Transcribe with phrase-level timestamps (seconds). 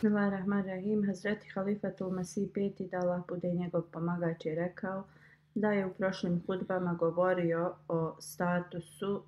[0.00, 1.06] Bismillahirrahmanirrahim.
[1.06, 5.04] Hazreti Halifatul Masih peti da Allah bude njegov pomagač je rekao
[5.54, 9.22] da je u prošlim hudbama govorio o statusu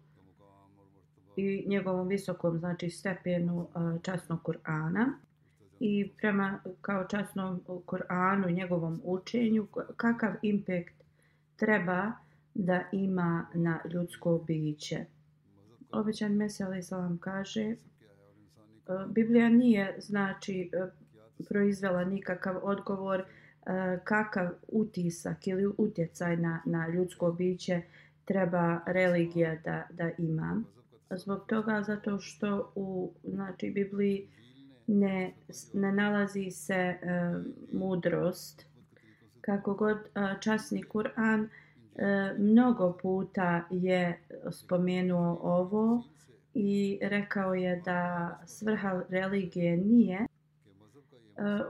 [1.37, 3.69] i njegovom visokom znači stepenu
[4.03, 5.13] časnog Kur'ana
[5.81, 11.05] i prema kao časnom Kur'anu i njegovom učenju kakav impact
[11.57, 12.13] treba
[12.55, 15.05] da ima na ljudsko biće.
[15.91, 17.77] Obećan Mesele Salam kaže
[19.09, 20.87] Biblija nije znači e,
[21.49, 23.25] proizvela nikakav odgovor e,
[24.05, 27.83] kakav utisak ili utjecaj na, na ljudsko biće
[28.25, 30.63] treba religija da, da ima.
[31.11, 34.29] Zbog toga zato što u znači Bibliji
[34.87, 35.33] ne,
[35.73, 36.99] ne nalazi se e,
[37.73, 38.67] mudrost
[39.41, 41.49] kako god e, časni Kur'an
[41.97, 44.21] e, mnogo puta je
[44.51, 46.03] spomenuo ovo
[46.55, 50.27] i rekao je da svrha religije nije e,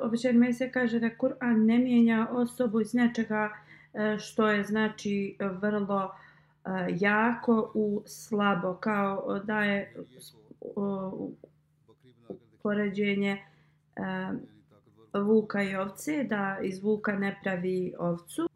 [0.00, 3.50] običajno me se kaže da Kur'an ne mijenja osobu iz nečega
[3.94, 6.10] e, što je znači vrlo
[6.65, 6.69] e,
[7.00, 9.94] jako u slabo kao da je
[12.62, 13.42] poređenje e,
[15.21, 18.52] vuka i ovce, da iz vuka ne pravi ovcu.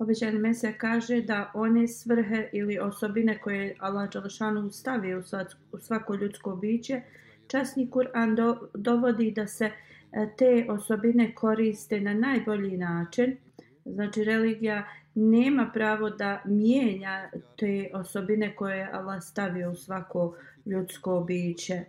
[0.00, 5.22] Obećani Mesija kaže da one svrhe ili osobine koje Allah Đalšanu stavio
[5.72, 7.02] u svako ljudsko biće,
[7.46, 9.72] časni Kur'an do, dovodi da se e,
[10.38, 13.36] te osobine koriste na najbolji način.
[13.84, 20.36] Znači religija nema pravo da mijenja te osobine koje Allah stavio u svako
[20.66, 21.74] ljudsko biće.
[21.74, 21.84] E,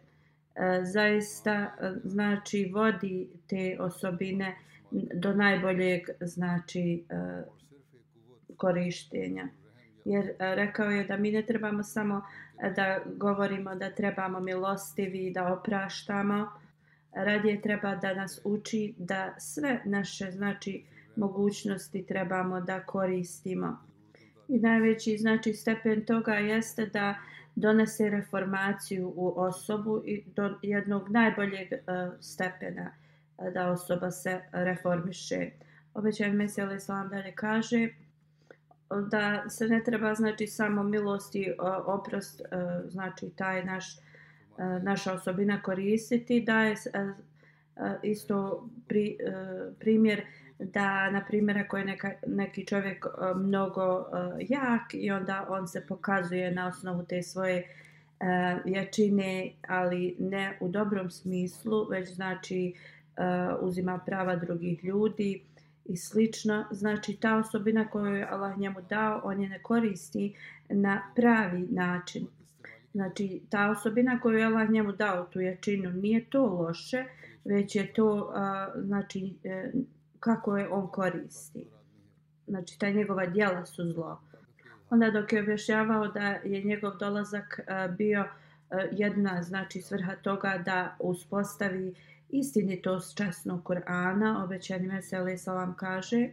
[0.83, 4.55] zaista e, znači vodi te osobine
[5.13, 7.60] do najboljeg znači e,
[8.61, 9.47] korištenja.
[10.05, 12.21] Jer e, rekao je da mi ne trebamo samo
[12.63, 16.49] e, da govorimo da trebamo milostivi da opraštamo.
[17.13, 20.83] Radije treba da nas uči da sve naše znači
[21.15, 23.77] mogućnosti trebamo da koristimo.
[24.47, 27.15] I najveći znači stepen toga jeste da
[27.55, 32.91] donese reformaciju u osobu i do jednog najboljeg uh, stepena
[33.53, 35.49] da osoba se reformiše.
[35.93, 37.89] Obećaj Mesija Islam dalje kaže
[39.09, 41.53] da se ne treba znači samo milosti
[41.85, 42.45] oprost e,
[42.89, 43.99] znači taj naš e,
[44.81, 46.41] naša osobina koristiti.
[46.41, 47.07] Da je e,
[48.03, 49.17] isto pri,
[49.79, 50.21] primjer
[50.59, 54.05] da na primjer ako je neka, neki čovjek mnogo
[54.39, 57.67] jak i onda on se pokazuje na osnovu te svoje
[58.65, 62.73] jačine ali ne u dobrom smislu već znači
[63.61, 65.43] uzima prava drugih ljudi
[65.85, 70.35] i slično znači ta osobina koju je Allah njemu dao on je ne koristi
[70.69, 72.27] na pravi način
[72.93, 77.05] znači ta osobina koju je Allah njemu dao tu jačinu nije to loše
[77.45, 79.71] već je to a, znači e,
[80.21, 81.65] kako je on koristi.
[82.47, 84.21] Znači, ta njegova djela su zlo.
[84.89, 87.59] Onda dok je objašnjavao da je njegov dolazak
[87.97, 88.25] bio
[88.91, 91.95] jedna znači svrha toga da uspostavi
[92.31, 96.29] istinitost časnog Kur'ana, obećani Mesele Salam kaže,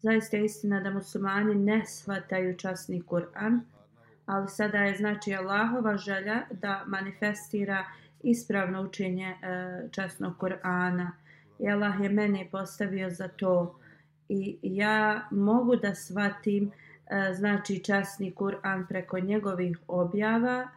[0.00, 3.60] zaista je istina da muslimani ne shvataju časni Kur'an,
[4.26, 7.84] ali sada je znači Allahova želja da manifestira
[8.22, 9.36] ispravno učenje e,
[9.90, 11.10] časnog Kur'ana,
[11.58, 13.78] i Allah je mene postavio za to.
[14.28, 20.68] I ja mogu da shvatim e, znači časni Kur'an preko njegovih objava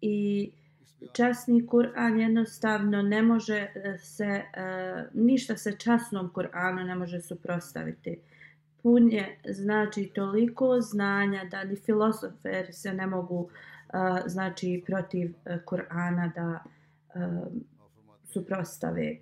[0.00, 0.50] i
[1.12, 4.44] časni Kur'an jednostavno ne može eh, se, e,
[5.14, 8.18] ništa se časnom Kur'anu ne može suprostaviti.
[8.82, 15.34] Pun je znači toliko znanja da ni filosoferi se ne mogu e, znači protiv
[15.66, 16.64] Kur'ana da
[18.24, 19.16] suprostave.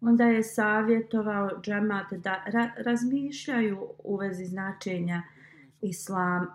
[0.00, 5.22] Onda je savjetovao džemat da ra razmišljaju u vezi značenja
[5.82, 6.46] islam,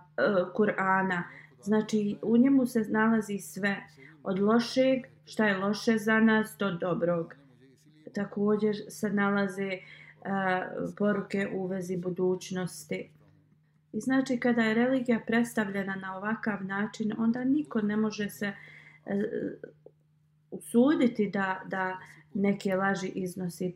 [0.55, 1.23] Kur'ana.
[1.61, 3.77] Znači u njemu se nalazi sve
[4.23, 7.35] od lošeg, šta je loše za nas, do dobrog.
[8.13, 13.09] Također se nalaze uh, poruke u vezi budućnosti.
[13.93, 18.53] I znači kada je religija predstavljena na ovakav način, onda niko ne može se
[19.05, 19.13] uh,
[20.51, 21.97] usuditi da, da
[22.33, 23.75] neke laži iznosi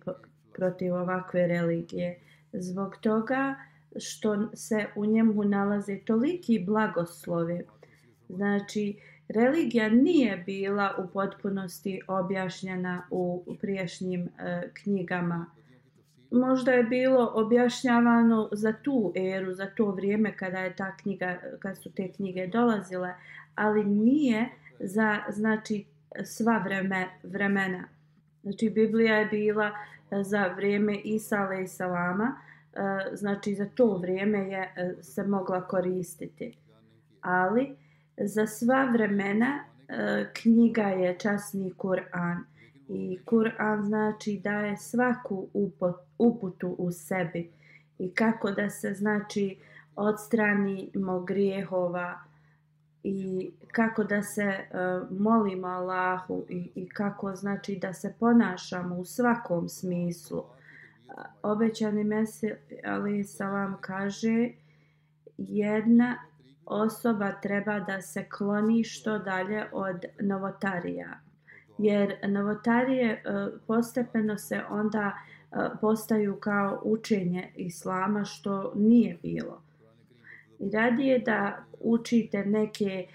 [0.54, 2.20] protiv ovakve religije.
[2.54, 3.56] Zbog toga
[4.00, 7.62] što se u njemu nalaze toliki blagoslovi.
[8.30, 15.46] Znači, uh, religija nije bila u potpunosti objašnjena u priješnjim e, knjigama.
[16.32, 21.78] Možda je bilo objašnjavano za tu eru, za to vrijeme kada je ta knjiga, kad
[21.78, 23.14] su te knjige dolazile,
[23.56, 24.50] ali nije
[24.80, 25.86] za znači
[26.24, 27.84] sva vreme, vremena.
[28.44, 29.72] Znači Biblija je bila
[30.12, 32.36] za vrijeme Isa alaih salama,
[32.74, 36.58] e, znači za to vrijeme je e, se mogla koristiti.
[37.22, 37.76] Ali
[38.18, 42.44] za sva vremena e, knjiga je časni Kur'an.
[42.90, 45.48] I Kur'an znači daje svaku
[46.18, 47.52] uputu u sebi.
[48.00, 49.58] I kako da se znači
[49.96, 52.20] odstranimo grijehova
[53.04, 59.06] i kako da se uh, molimo Allahu i, i kako znači da se ponašamo u
[59.06, 60.40] svakom smislu.
[60.40, 62.54] E, obećani Mesih
[62.86, 64.50] ali salam kaže
[65.38, 66.18] jedna
[66.66, 71.20] osoba treba da se kloni što dalje od novotarija.
[71.78, 73.22] Jer novotarije e,
[73.68, 79.62] postepeno se onda e, postaju kao učenje islama što nije bilo.
[80.60, 83.08] I radije da učite neke, e,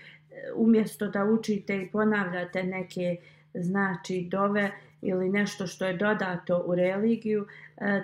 [0.57, 3.17] umjesto da učite i ponavljate neke
[3.55, 4.71] znači dove
[5.03, 7.47] ili nešto što je dodato u religiju,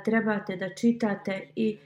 [0.05, 1.79] trebate da čitate i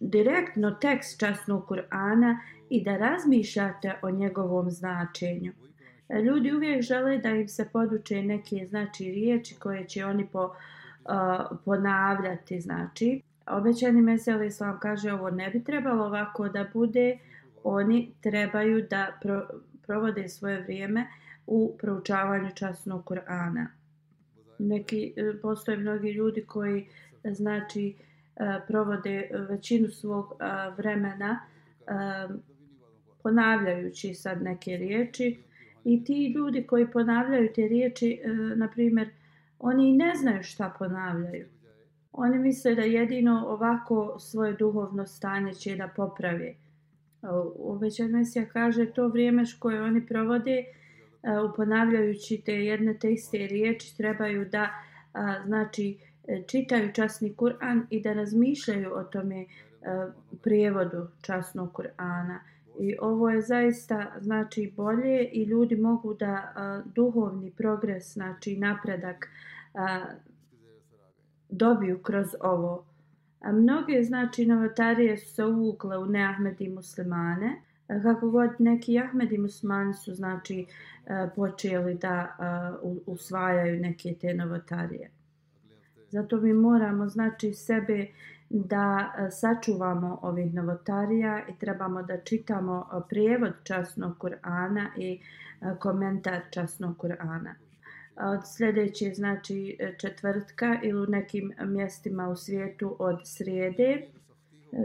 [0.00, 2.38] direktno tekst časnog Kur'ana
[2.70, 5.52] i da razmišljate o njegovom značenju.
[6.24, 11.58] Ljudi uvijek žele da im se poduče neke znači riječi koje će oni po, uh,
[11.64, 12.60] ponavljati.
[12.60, 17.18] Znači, obećani mesel islam kaže ovo ne bi trebalo ovako da bude.
[17.64, 19.46] Oni trebaju da pro,
[19.86, 21.06] provode svoje vrijeme
[21.46, 23.66] u proučavanju časnog Kur'ana.
[24.58, 26.88] Neki, e, postoje mnogi ljudi koji
[27.24, 28.09] znači uh,
[28.40, 30.44] E, provode većinu svog e,
[30.76, 31.92] vremena e,
[33.22, 35.42] ponavljajući sad neke riječi.
[35.84, 38.20] I ti ljudi koji ponavljaju te riječi
[38.56, 39.10] na primjer
[39.58, 41.46] oni ne znaju šta ponavljaju.
[42.12, 46.56] Oni misle da jedino ovako svoje duhovno stanje će da popravi.
[47.58, 50.64] Obećan Mesija kaže to vrijeme koje oni provode
[51.50, 54.68] uponavljajući te jedne te iste riječi trebaju da
[55.46, 55.98] znači
[56.30, 59.46] E, čitaju časni Kur'an i da razmišljaju o tome e,
[60.42, 62.38] prijevodu časnog Kur'ana.
[62.80, 69.28] I ovo je zaista znači bolje i ljudi mogu da e, duhovni progres, znači napredak
[71.48, 72.84] dobiju kroz ovo.
[73.40, 77.62] A mnoge znači novotarije su se uvukle u neahmedi muslimane.
[78.02, 80.66] Kako god neki ahmedi muslimani su znači
[81.36, 82.36] počeli da
[83.06, 85.10] usvajaju neke te novotarije.
[86.10, 88.06] Zato mi moramo znači sebe
[88.50, 95.20] da e, sačuvamo ovih novotarija i trebamo da čitamo e, prijevod časnog Kur'ana i
[95.60, 97.54] e, komentar časnog Kur'ana.
[98.16, 104.02] Od sljedeće znači četvrtka ili u nekim mjestima u svijetu od srijede.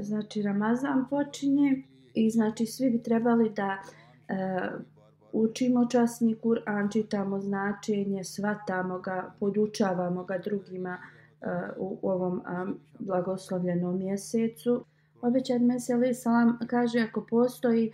[0.02, 3.78] Znači Ramazan počinje i znači svi bi trebali da
[5.32, 10.98] učimo časni Kur'an, čitamo značenje, svatamo ga, podučavamo ga drugima
[11.42, 12.42] E, u, u ovom
[13.00, 14.86] blagoslovljenom mjesecu.
[15.22, 17.92] Obećan Meseli Salam kaže ako postoji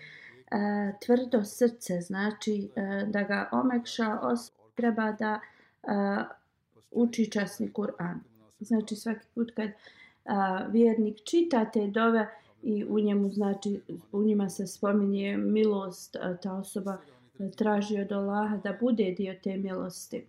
[0.52, 0.58] e,
[1.06, 5.40] tvrdo srce, znači e, da ga omekša, os, treba da
[6.92, 8.20] uči časni Kur'an.
[8.60, 9.70] Znači svaki put kad
[10.26, 12.28] a, vjernik čita te dove
[12.64, 13.82] i u njemu znači
[14.12, 16.98] u njima se spominje milost, a, ta osoba
[17.58, 20.26] traži od Allaha da bude dio te milosti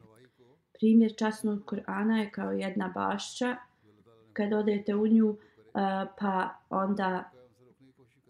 [0.83, 3.57] primjer časnog Kur'ana je kao jedna bašća.
[4.33, 7.31] Kad odete u nju, eh, pa onda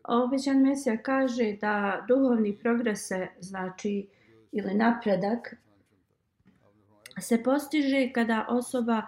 [0.05, 4.07] običan Mesija kaže da duhovni progrese, znači
[4.53, 5.55] ili napredak
[7.21, 9.03] se postiže kada osoba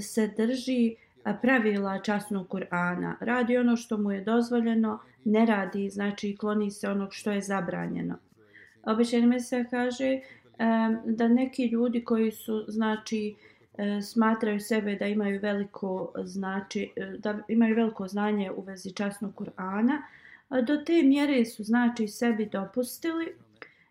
[0.00, 3.14] se drži eh, pravila časnog Kur'ana.
[3.20, 8.18] Radi ono što mu je dozvoljeno, ne radi, znači kloni se onog što je zabranjeno.
[8.82, 10.20] Običajno mesija kaže
[11.04, 13.34] da neki ljudi koji su, znači,
[13.78, 19.34] e, smatraju sebe da imaju veliko znači e, da imaju veliko znanje u vezi časnog
[19.34, 20.02] Kur'ana
[20.50, 23.34] do te mjere su znači sebi dopustili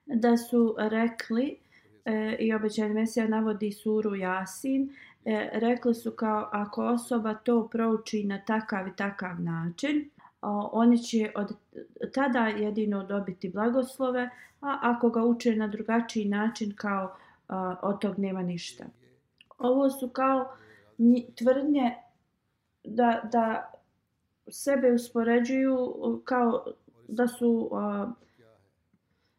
[0.06, 1.58] da su rekli
[2.06, 4.96] e, i obećani Mesija navodi suru Jasin
[5.26, 10.10] e, rekli su kao ako osoba to prouči na takav i takav način
[10.42, 11.56] oni će od
[12.14, 14.30] tada jedino dobiti blagoslove
[14.62, 17.16] a ako ga uče na drugačiji način kao
[17.48, 18.84] a, od tog nema ništa
[19.58, 20.58] ovo su kao
[21.36, 21.96] tvrdnje
[22.84, 23.72] da, da
[24.52, 25.94] sebe uspoređuju
[26.26, 26.66] kao
[27.08, 28.12] da su a,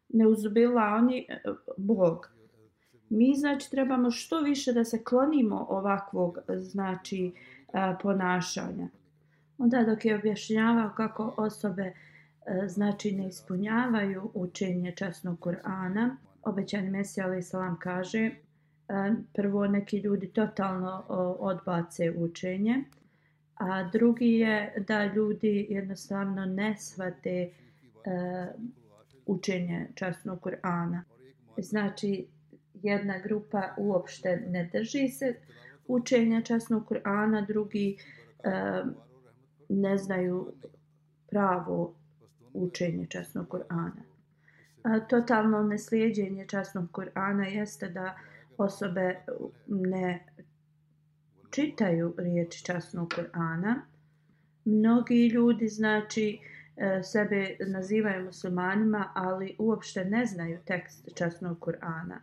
[0.09, 1.41] neuzubila oni e,
[1.77, 2.31] Bog.
[3.09, 7.31] Mi znači trebamo što više da se klonimo ovakvog znači
[8.01, 8.87] ponašanja.
[9.59, 11.93] Onda dok je objašnjavao kako osobe e,
[12.67, 18.31] znači ne ispunjavaju učenje časnog Kur'ana, obećani Mesija alaih salam kaže e,
[19.33, 21.03] prvo neki ljudi totalno
[21.39, 22.83] odbace učenje,
[23.55, 27.49] a drugi je da ljudi jednostavno ne svate e,
[29.25, 31.01] učenje časnog Kur'ana.
[31.57, 32.27] Znači,
[32.73, 35.35] jedna grupa uopšte ne drži se
[35.87, 37.97] učenja časnog Kur'ana, drugi
[39.69, 40.53] ne znaju
[41.29, 41.95] pravo
[42.53, 44.01] učenje časnog Kur'ana.
[45.09, 48.17] Totalno neslijedjenje časnog Kur'ana jeste da
[48.57, 49.15] osobe
[49.67, 50.25] ne
[51.51, 53.75] čitaju riječi časnog Kur'ana.
[54.65, 56.39] Mnogi ljudi znači
[56.77, 62.17] e, sebe nazivaju muslimanima, ali uopšte ne znaju tekst časnog Kur'ana.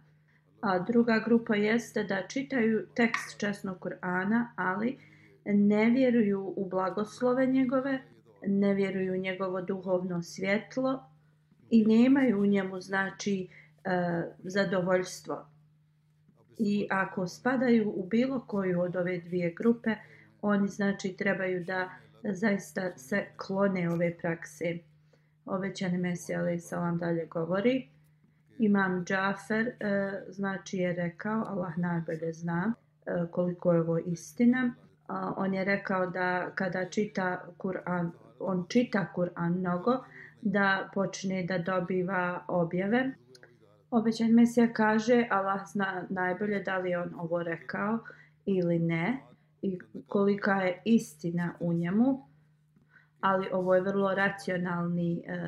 [0.60, 4.98] A druga grupa jeste da čitaju tekst časnog Kur'ana, ali
[5.46, 8.00] ne vjeruju u blagoslove njegove,
[8.46, 11.04] ne vjeruju u njegovo duhovno svjetlo
[11.70, 13.48] i nemaju u njemu znači
[13.84, 15.46] e, zadovoljstvo.
[16.58, 19.94] I ako spadaju u bilo koju od ove dvije grupe,
[20.42, 21.90] oni znači trebaju da
[22.22, 24.78] zaista se klone ove prakse.
[25.44, 27.88] Obećani Mesija ali salam dalje govori.
[28.58, 29.74] Imam Džafer, e,
[30.28, 32.74] znači je rekao, Allah najbolje zna
[33.06, 34.74] e, koliko je ovo istina.
[35.36, 38.10] On je rekao da kada čita Kur'an,
[38.40, 40.04] on čita Kur'an mnogo,
[40.42, 43.12] da počne da dobiva objave
[43.90, 47.98] Obećan Mesija kaže, Allah zna najbolje da li on ovo rekao
[48.46, 49.18] ili ne
[49.62, 52.26] i kolika je istina u njemu,
[53.20, 55.38] ali ovo je vrlo racionalni e,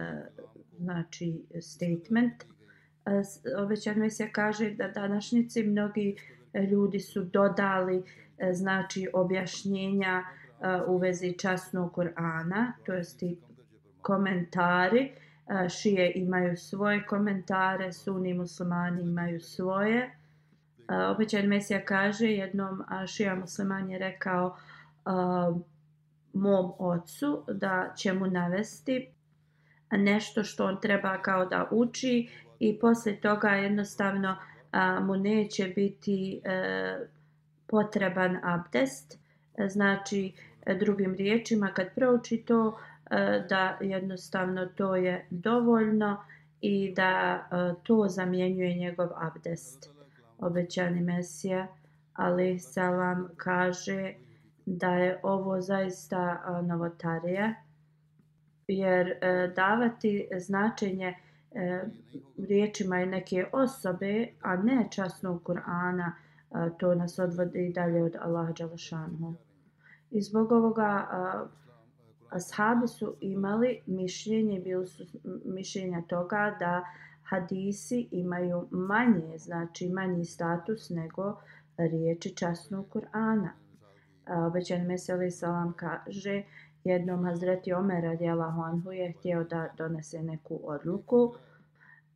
[0.78, 2.44] znači statement.
[3.06, 3.22] E,
[3.62, 6.16] Obećan Mesija kaže da današnjici mnogi
[6.70, 8.02] ljudi su dodali e,
[8.38, 13.22] E, znači objašnjenja e, u vezi časnog Kur'ana, to jest
[14.02, 15.12] komentari,
[15.64, 20.14] e, šije imaju svoje komentare, suni muslimani imaju svoje.
[21.10, 24.56] Obećan Mesija kaže, jednom šija musliman je rekao
[26.32, 29.12] mom ocu da će mu navesti
[29.90, 32.28] nešto što on treba kao da uči
[32.58, 34.36] i poslije toga jednostavno
[35.02, 36.98] mu neće biti e,
[37.68, 39.18] potreban abdest.
[39.56, 40.32] E, znači,
[40.66, 42.78] e, drugim riječima, kad prouči to,
[43.10, 46.24] e, da jednostavno to je dovoljno
[46.60, 47.42] i da
[47.82, 49.90] to zamjenjuje njegov abdest.
[50.38, 51.66] Obećani Mesija,
[52.12, 54.14] ali salam kaže
[54.66, 57.54] da je ovo zaista novotarija,
[58.68, 59.14] jer
[59.56, 61.14] davati značenje
[62.38, 66.12] riječima je neke osobe, a ne časnog Kur'ana,
[66.78, 69.34] to nas odvodi dalje od Allaha Đalašanhu.
[70.10, 71.08] I zbog ovoga
[72.30, 75.04] ashabi su imali mišljenje, bili su
[75.44, 76.84] mišljenja toga da
[77.22, 81.40] hadisi imaju manje, znači manji status nego
[81.76, 83.48] riječi časnog Kur'ana.
[84.46, 86.42] Obećan Meseli Salam kaže,
[86.84, 91.34] jednom Hazreti Omer radijalahu anhu je htio da donese neku odluku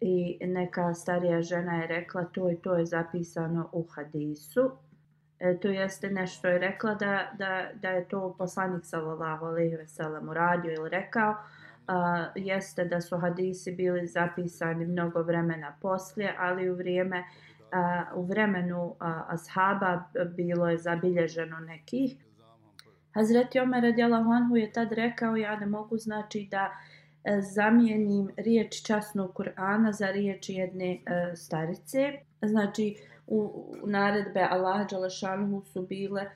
[0.04, 4.70] i neka starija žena je rekla to i to je zapisano u hadisu.
[5.38, 9.88] E, to jeste nešto je rekla da, da, da je to poslanik sallallahu alaihi ve
[9.88, 11.34] sellem uradio ili rekao.
[11.86, 17.24] A, jeste da su hadisi bili zapisani mnogo vremena poslije ali u vrijeme
[17.72, 20.04] a, u vremenu a, ashaba
[20.36, 22.16] bilo je zabilježeno nekih.
[23.14, 26.70] Hazreti Omer radijalahu anhu je tad rekao ja ne mogu znači da
[27.54, 32.12] zamijenim riječ časnog Kur'ana za riječ jedne e, starice.
[32.42, 33.38] Znači, u,
[33.82, 36.30] u naredbe Allah Đalašanhu su bile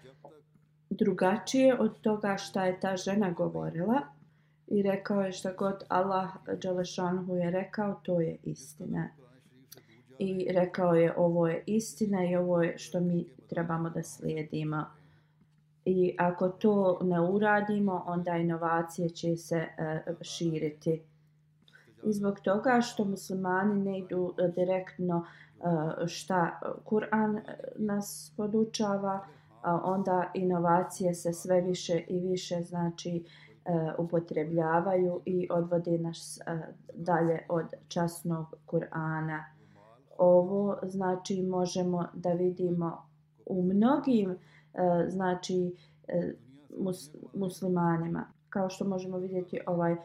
[0.91, 4.01] drugačije od toga šta je ta žena govorila
[4.67, 6.31] i rekao je šta god Allah
[6.63, 9.09] Đalašanhu je rekao, to je istina.
[10.19, 14.87] I rekao je ovo je istina i ovo je što mi trebamo da slijedimo.
[15.87, 21.03] I ako to ne uradimo, onda inovacije će se e, širiti.
[22.05, 27.41] I zbog toga što muslimani ne idu e, direktno e, šta Kur'an
[27.77, 29.27] nas podučava,
[29.85, 33.25] onda inovacije se sve više i više znači
[33.99, 36.41] upotrebljavaju i odvode nas
[36.95, 39.45] dalje od časnog Kur'ana.
[40.19, 43.03] Ovo znači možemo da vidimo
[43.47, 44.37] u mnogim uh,
[44.77, 45.75] E, znači
[46.09, 46.33] e,
[46.79, 48.27] mus, muslimanima.
[48.49, 49.97] Kao što možemo vidjeti ovaj e,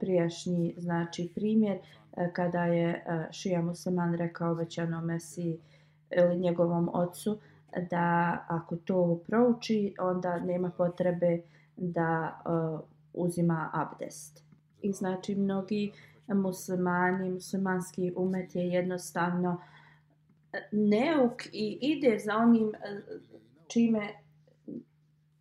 [0.00, 1.78] prijašnji znači primjer
[2.16, 5.58] e, kada je šija musliman rekao obećanom Mesiji
[6.16, 7.38] ili njegovom ocu
[7.90, 11.40] da ako to prouči onda nema potrebe
[11.76, 12.40] da
[13.12, 14.44] uzima abdest.
[14.82, 15.92] I znači mnogi
[16.28, 19.60] muslimani, muslimanski umet je jednostavno
[20.72, 22.72] neuk i ide za onim
[23.68, 24.08] čime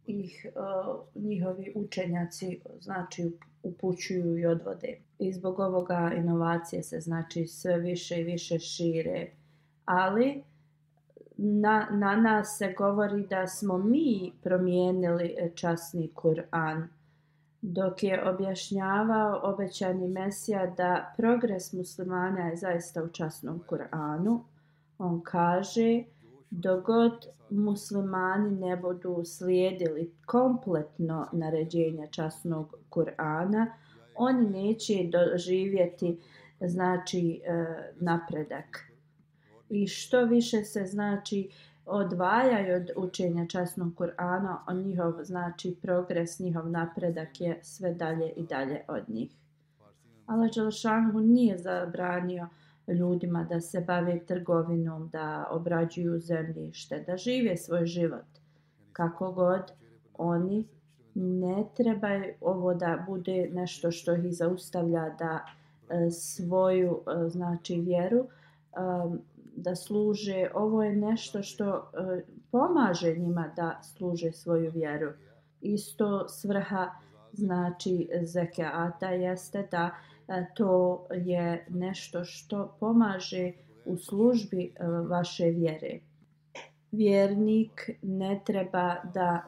[0.06, 3.32] ih uh, njihovi učenjaci znači
[3.64, 4.98] upućuju i odvode.
[5.20, 9.32] I zbog ovoga inovacije se znači sve više i više šire.
[9.86, 10.44] Ali
[11.38, 16.88] na, na nas se govori da smo mi promijenili časni Kur'an.
[17.62, 24.40] Dok je objašnjavao obećani Mesija da progres muslimana je zaista u časnom Kur'anu,
[24.98, 26.04] on kaže
[26.50, 33.66] dogod muslimani ne budu slijedili kompletno naređenja časnog Kur'ana,
[34.16, 36.20] oni neće doživjeti
[36.62, 37.66] znači e,
[38.00, 38.80] napredak.
[39.70, 41.50] I što više se znači
[41.86, 48.43] odvajaju od učenja časnog Kur'ana, on njihov znači progres, njihov napredak je sve dalje i
[48.43, 49.32] dalje od njih.
[50.26, 57.58] Allah Đelšanhu nije zabranio uh, ljudima da se bave trgovinom, da obrađuju zemljište, da žive
[57.58, 58.26] svoj život.
[58.93, 59.71] Kako god,
[60.13, 60.67] oni
[61.15, 62.08] ne treba
[62.41, 65.45] ovo da bude nešto što ih zaustavlja da
[65.89, 68.28] e, svoju e, znači vjeru e,
[69.56, 70.50] da služe.
[70.54, 72.21] Ovo je nešto što e,
[72.52, 75.12] pomaže njima da služe svoju vjeru.
[75.62, 76.89] Isto svrha
[77.34, 83.52] znači zekata jeste da E, E, to je nešto što pomaže
[83.86, 86.00] u službi e, vaše vjere.
[86.92, 89.46] Vjernik ne treba da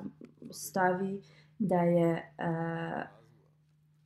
[0.52, 1.22] stavi
[1.60, 2.24] da je e,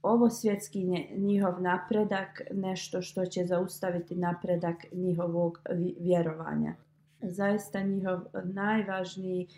[0.01, 0.83] ovo svjetski
[1.17, 5.59] njihov napredak nešto što će zaustaviti napredak njihovog
[5.99, 6.75] vjerovanja.
[7.21, 9.49] Zaista njihov najvažniji e,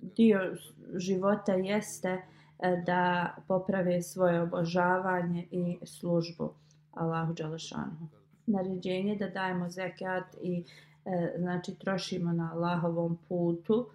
[0.00, 0.56] dio
[0.94, 2.31] života jeste E,
[2.62, 6.54] E, da poprave svoje obožavanje i službu
[6.92, 8.08] Allahu Đalešanu.
[8.46, 10.64] Naređenje da dajemo zekat i
[11.04, 13.86] e, znači trošimo na Allahovom putu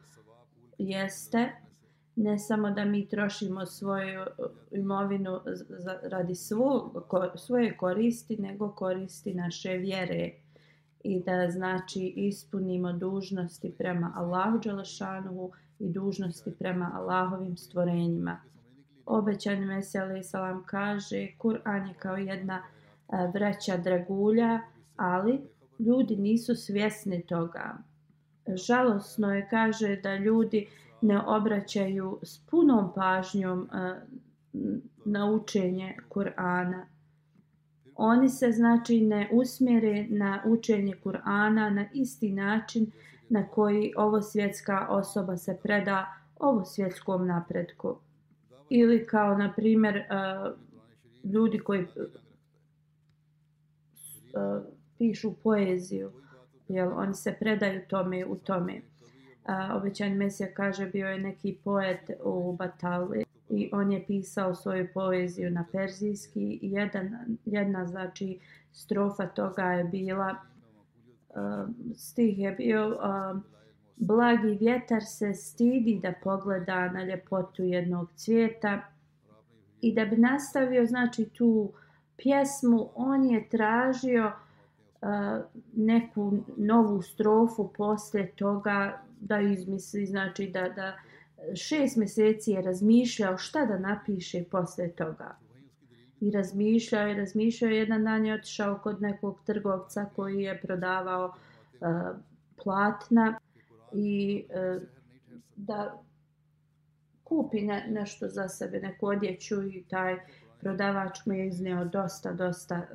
[0.77, 1.51] jeste
[2.15, 4.25] ne samo da mi trošimo svoju
[4.71, 10.32] imovinu za, radi svog, ko, svoje koristi, nego koristi naše vjere
[11.03, 18.39] i da znači ispunimo dužnosti prema Allahu Đalešanu i dužnosti prema Allahovim stvorenjima
[19.08, 22.63] obećani Mesija alaih salam kaže Kur'an je kao jedna e,
[23.34, 24.60] vreća dragulja,
[24.96, 25.41] ali
[25.80, 27.78] ljudi nisu svjesni toga.
[28.48, 30.67] Žalosno je kaže da ljudi
[31.02, 33.96] ne obraćaju s punom pažnjom e,
[35.06, 36.86] na učenje Kur'ana.
[37.96, 42.91] Oni se znači ne usmjere na učenje Kur'ana na isti način
[43.30, 46.06] na koji ovo svjetska osoba se preda
[46.39, 47.98] ovo svjetskom napretku
[48.69, 50.03] ili kao na primjer uh,
[51.32, 51.88] ljudi koji uh,
[54.97, 56.12] pišu poeziju
[56.67, 58.73] jel oni se predaju tome u tome.
[58.73, 64.88] Uh, obećan mesija kaže bio je neki poet u Batali i on je pisao svoju
[64.93, 66.60] poeziju na perzijski.
[66.62, 68.39] I jedan, jedna znači
[68.71, 70.36] strofa toga je bila
[71.30, 73.41] uh, stih je bio uh,
[73.98, 78.82] Blagi vjetar se stidi da pogleda na ljepotu jednog cvijeta
[79.82, 81.72] i da bi nastavio znači tu
[82.18, 84.32] pjesmu on je tražio
[85.02, 85.10] uh,
[85.74, 90.94] neku novu strofu posle toga da izmisli znači da, da
[91.56, 95.38] šest mjeseci je razmišljao šta da napiše posle toga
[96.22, 97.72] I razmišljao i razmišljao.
[97.72, 101.88] Jedan dan je otišao kod nekog trgovca koji je prodavao uh,
[102.64, 103.37] platna
[103.93, 104.80] i e,
[105.56, 106.04] da
[107.23, 110.17] kupi ne, nešto za sebe, neku odjeću i taj
[110.60, 112.86] prodavač mu je izneo dosta, dosta e,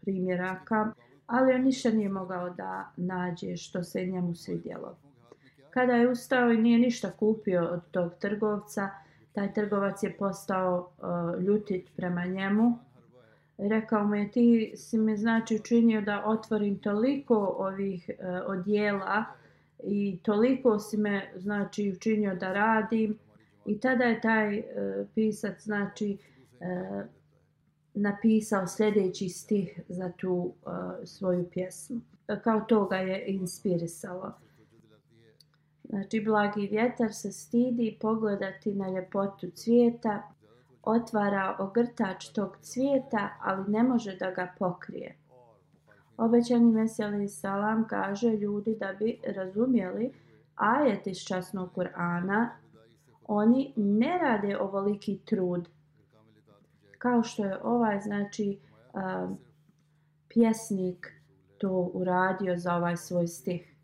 [0.00, 0.92] primjeraka,
[1.26, 4.96] ali on ništa nije mogao da nađe što se njemu svidjelo.
[5.70, 8.90] Kada je ustao i nije ništa kupio od tog trgovca,
[9.32, 11.04] taj trgovac je postao e,
[11.42, 12.78] ljutit prema njemu.
[13.58, 19.24] Rekao mu je ti si mi znači učinio da otvorim toliko ovih e, odjela
[19.86, 23.18] i toliko si me znači učinio da radim.
[23.66, 24.64] I tada je taj e,
[25.14, 26.18] pisac znači
[26.60, 27.04] e,
[27.94, 32.00] napisao sljedeći stih za tu e, svoju pjesmu.
[32.44, 34.32] Kao to ga je inspirisalo.
[35.88, 40.22] Znači, blagi vjetar se stidi pogledati na ljepotu cvijeta,
[40.82, 45.16] otvara ogrtač tog cvijeta, ali ne može da ga pokrije.
[46.16, 50.12] Obećani Meseli Salam kaže ljudi da bi razumjeli
[50.54, 52.48] ajet iz časnog Kur'ana,
[53.26, 55.68] oni ne rade ovoliki trud
[57.04, 58.58] kao što je ovaj, znači,
[58.94, 59.38] um,
[60.28, 61.12] pjesnik
[61.58, 63.74] to uradio za ovaj svoj stih.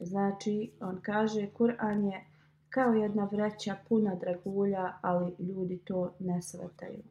[0.00, 2.24] Znači, on kaže, Kur'an je
[2.70, 7.02] kao jedna vreća puna dragulja, ali ljudi to ne svetaju.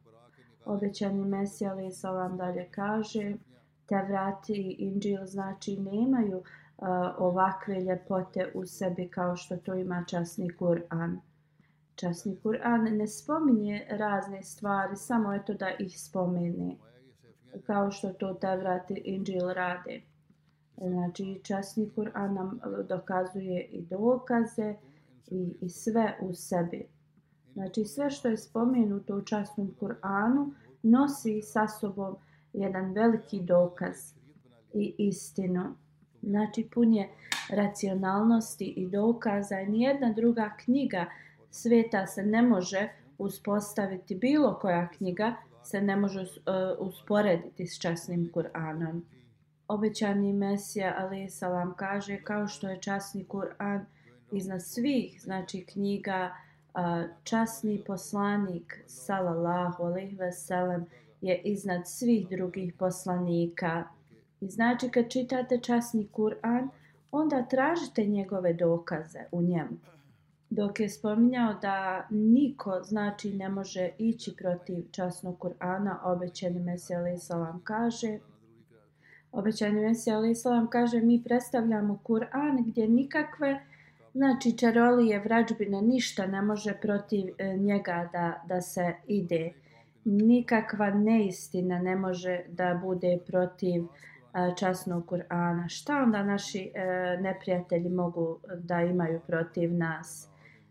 [0.64, 3.34] Obećani Mesija ali vam dalje kaže,
[3.86, 10.04] te vrati i inđil znači nemaju uh, ovakve ljepote u sebi kao što to ima
[10.08, 11.18] časni Kur'an.
[11.94, 16.76] Časni Kur'an ne spominje razne stvari, samo je to da ih spomene,
[17.66, 20.00] kao što to te vrati inđil rade.
[20.76, 24.74] Znači, časni Kur'an nam dokazuje i dokaze
[25.26, 26.88] i, i sve u sebi.
[27.52, 32.16] Znači, sve što je spomenuto u časnom Kur'anu nosi sa sobom
[32.56, 33.96] jedan veliki dokaz
[34.74, 35.74] i istinu.
[36.22, 37.08] Znači, pun je
[37.50, 39.56] racionalnosti i dokaza.
[39.56, 41.06] Nijedna druga knjiga
[41.50, 42.88] sveta se ne može
[43.18, 46.26] uspostaviti, bilo koja knjiga se ne može uh,
[46.78, 49.02] usporediti s časnim Kur'anom
[49.68, 53.80] obećani Mesija alaih salam kaže kao što je časni Kur'an
[54.32, 56.30] iznad svih znači knjiga
[56.74, 60.86] uh, časni poslanik salallahu alaih veselem
[61.20, 63.84] je iznad svih drugih poslanika
[64.40, 66.68] i znači kad čitate časni Kur'an
[67.10, 69.76] onda tražite njegove dokaze u njemu
[70.50, 77.22] dok je spominjao da niko znači ne može ići protiv časnog Kur'ana obećani Mesija alaih
[77.22, 78.18] salam kaže
[79.32, 83.60] obećanje Mesija Ali salam kaže mi predstavljamo Kur'an gdje nikakve
[84.14, 89.52] znači čarolije, vrađbine, ništa ne može protiv e, njega da, da se ide.
[90.08, 93.84] Nikakva neistina ne može da bude protiv
[94.56, 95.68] časnog Kur'ana.
[95.68, 100.28] Šta onda naši e, neprijatelji mogu da imaju protiv nas?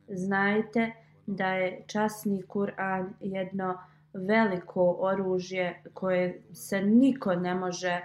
[0.08, 0.92] Znajte
[1.26, 3.78] da je časni Kur'an jedno
[4.14, 8.02] veliko oružje koje se niko ne može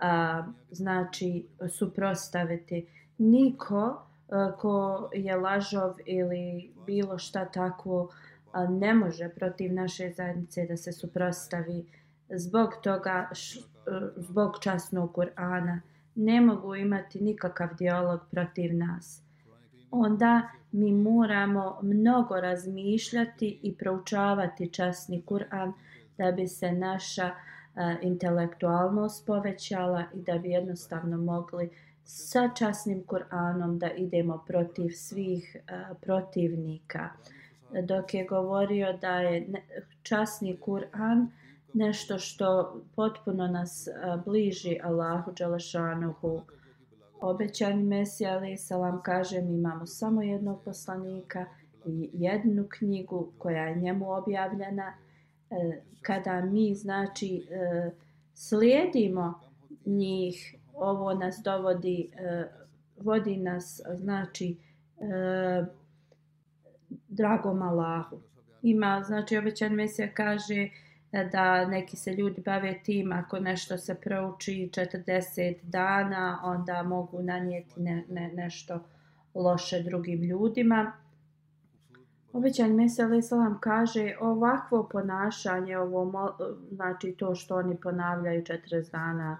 [0.00, 2.86] a, znači suprostaviti.
[3.18, 8.10] Niko a, ko je lažov ili bilo šta takvo
[8.68, 11.86] ne može protiv naše zajednice da se suprostavi
[12.28, 13.62] zbog toga š, e,
[14.16, 15.80] zbog časnog Kur'ana
[16.14, 19.22] ne mogu imati nikakav dijalog protiv nas.
[19.90, 25.72] Onda mi moramo mnogo razmišljati i proučavati časni Kur'an
[26.18, 27.30] da bi se naša
[27.74, 31.70] a, intelektualnost povećala i da bi jednostavno mogli
[32.04, 35.60] sa časnim Kur'anom da idemo protiv svih e,
[36.00, 37.08] protivnika.
[37.80, 39.46] Dok je govorio da je
[40.02, 41.26] časni Kur'an
[41.74, 43.92] nešto što potpuno nas e,
[44.24, 46.40] bliži Allahu Đalašanuhu.
[47.20, 51.46] Obećani Mesija Ali Salam kaže mi imamo samo jednog poslanika
[51.86, 54.94] i jednu knjigu koja je njemu objavljena
[55.50, 57.90] e, kada mi znači e,
[58.34, 59.40] slijedimo
[59.86, 62.10] njih ovo nas dovodi
[62.96, 64.56] vodi nas znači
[67.08, 68.20] dragom Allahu.
[68.62, 70.68] Ima znači obećan mesija kaže
[71.12, 77.22] e, da neki se ljudi bave tim ako nešto se prouči 40 dana onda mogu
[77.22, 78.80] nanijeti ne, ne, nešto
[79.34, 80.92] loše drugim ljudima.
[82.32, 86.36] Obećan Mesija Ali Salam kaže ovakvo ponašanje, ovo,
[86.70, 89.38] znači to što oni ponavljaju 40 dana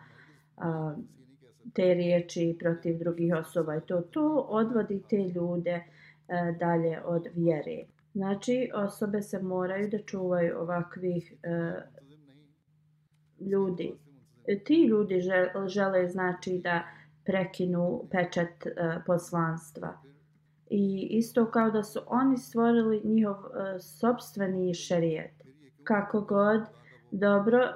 [0.57, 0.95] a,
[1.75, 5.85] te riječi protiv drugih osoba i to, to odvodi te ljude
[6.29, 7.85] E, dalje od vjere.
[8.15, 11.73] Znači, osobe se moraju da čuvaju ovakvih e,
[13.41, 13.93] ljudi.
[14.47, 16.83] E, ti ljudi žele, žele znači da
[17.25, 18.71] prekinu pečat e,
[19.07, 19.99] poslanstva.
[20.71, 25.35] I isto kao da su oni stvorili njihov e, sobstveni šerijet.
[25.85, 26.63] Kako god,
[27.11, 27.73] dobro e,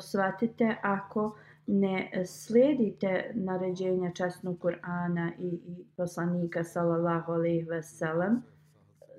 [0.00, 8.42] shvatite ako ne slijedite naređenja časnog Kur'ana i, i poslanika sallallahu alejhi ve sellem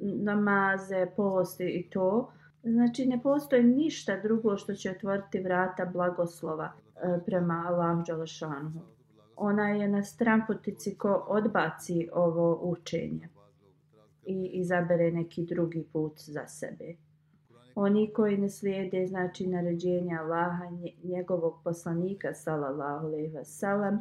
[0.02, 2.32] namaze, posti i to,
[2.64, 8.82] znači ne postoji ništa drugo što će otvoriti vrata blagoslova e, prema Allahu dželešanu.
[9.36, 13.30] Ona je na stramputici ko odbaci ovo učenje
[14.26, 16.96] i izabere neki drugi put za sebe.
[17.80, 20.64] Oni koji ne slijede znači naređenja Allaha,
[21.04, 24.00] njegovog poslanika sallallahu alejhi ve sellem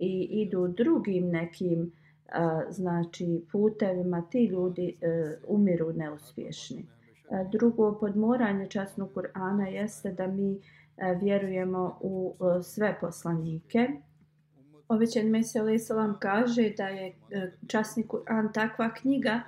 [0.00, 1.92] i idu drugim nekim
[2.32, 6.86] a, znači putevima ti ljudi a, umiru neuspješni.
[7.30, 10.60] A, drugo podmoranje časnog Kur'ana jeste da mi
[10.96, 13.88] a, vjerujemo u a, sve poslanike.
[14.88, 15.76] Ovećan Mesele
[16.20, 17.14] kaže da je
[17.66, 19.40] časni Kur'an takva knjiga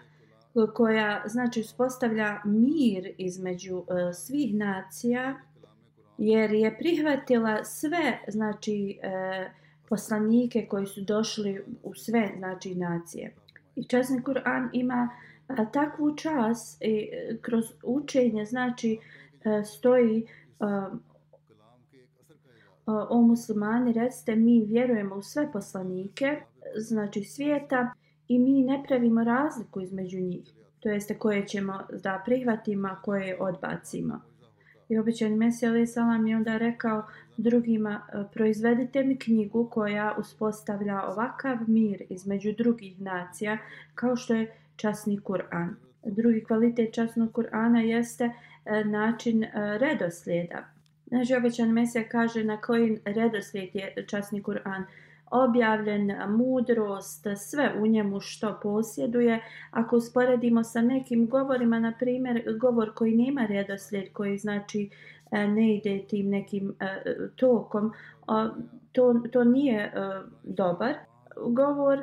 [0.74, 3.84] koja znači uspostavlja mir između uh,
[4.14, 5.40] svih nacija
[6.18, 9.52] jer je prihvatila sve znači uh,
[9.88, 13.34] poslanike koji su došli u sve znači nacije.
[13.76, 15.10] I časni Kur'an ima
[15.48, 18.98] uh, takvu čas i uh, kroz učenje znači
[19.44, 20.26] uh, stoji
[20.58, 20.98] uh,
[22.86, 26.40] o muslimani recite mi vjerujemo u sve poslanike
[26.76, 27.92] znači svijeta
[28.28, 30.48] i mi ne pravimo razliku između njih.
[30.80, 34.20] To jeste koje ćemo da prihvatimo, a koje odbacimo.
[34.88, 37.02] I obećani Mesija Ali Salam je onda rekao
[37.36, 43.58] drugima, e, proizvedite mi knjigu koja uspostavlja ovakav mir između drugih nacija
[43.94, 45.68] kao što je časni Kur'an.
[46.04, 50.64] Drugi kvalitet časnog Kur'ana jeste e, način e, redoslijeda.
[51.06, 54.82] Znači, običan Mesija kaže na koji redoslijed je časni Kur'an
[55.30, 59.40] objavljen, mudrost, sve u njemu što posjeduje.
[59.70, 64.90] Ako usporedimo sa nekim govorima, na primjer, govor koji nema redoslijed, koji znači
[65.30, 67.02] e, ne ide tim nekim e,
[67.36, 67.92] tokom,
[68.92, 69.90] to, to nije e,
[70.42, 70.94] dobar
[71.36, 72.02] govor.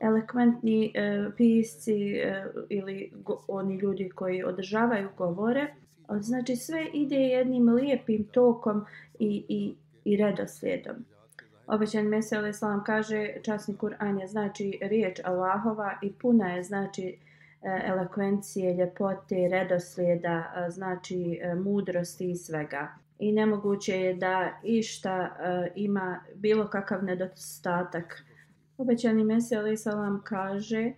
[0.00, 0.92] Elekventni
[1.36, 2.20] pisci
[2.68, 3.12] ili
[3.48, 5.74] oni ljudi koji održavaju govore,
[6.20, 8.84] znači sve ide jednim lijepim tokom
[9.18, 10.96] i, i, i redoslijedom.
[11.72, 17.16] Obećan Mesele Islam kaže časni Kur'an je znači riječ Allahova i puna je znači e,
[17.86, 22.88] elokvencije, ljepote, redoslijeda, e, znači e, mudrosti i svega.
[23.18, 25.36] I nemoguće je da išta
[25.74, 28.24] ima bilo kakav nedostatak.
[28.78, 30.92] Obećani Mesele Islam kaže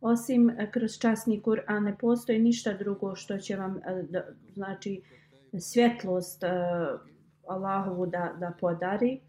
[0.00, 3.80] osim kroz časni Kur'an ne postoji ništa drugo što će vam
[4.54, 5.02] znači
[5.58, 6.44] svjetlost
[7.46, 9.20] Allahovu da, da podari.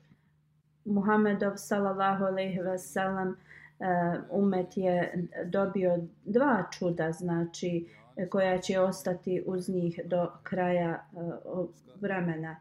[0.86, 3.36] Muhammedov sallallahu alejhi ve sellem
[3.80, 7.86] eh, umet je dobio dva čuda znači
[8.30, 11.70] koja će ostati uz njih do kraja uh,
[12.02, 12.56] vremena.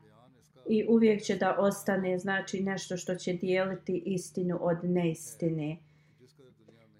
[0.68, 5.76] I uvijek će da ostane znači nešto što će dijeliti istinu od neistine.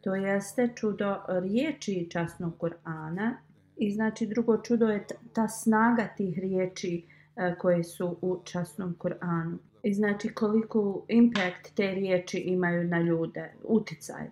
[0.01, 3.35] To jeste čudo riječi časnog Kur'ana
[3.77, 9.57] i znači drugo čudo je ta snaga tih riječi uh, koje su u časnom Kur'anu
[9.83, 14.31] i znači koliko impact te riječi imaju na ljude, uticaj.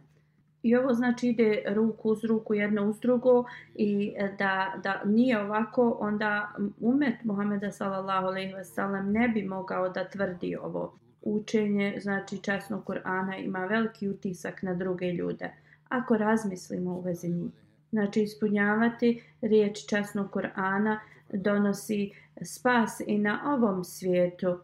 [0.63, 5.97] I ovo znači ide ruku uz ruku jedno uz drugo i da, da nije ovako,
[6.01, 10.99] onda umet Muhameda sallallahu alejhi ve sellem ne bi mogao da tvrdi ovo.
[11.23, 15.51] Učenje, znači časno Kur'ana ima veliki utisak na druge ljude.
[15.89, 17.53] Ako razmislimo u vezi njih.
[17.91, 20.99] Znači ispunjavati riječ časnog Kur'ana
[21.33, 22.11] donosi
[22.43, 24.59] spas i na ovom svijetu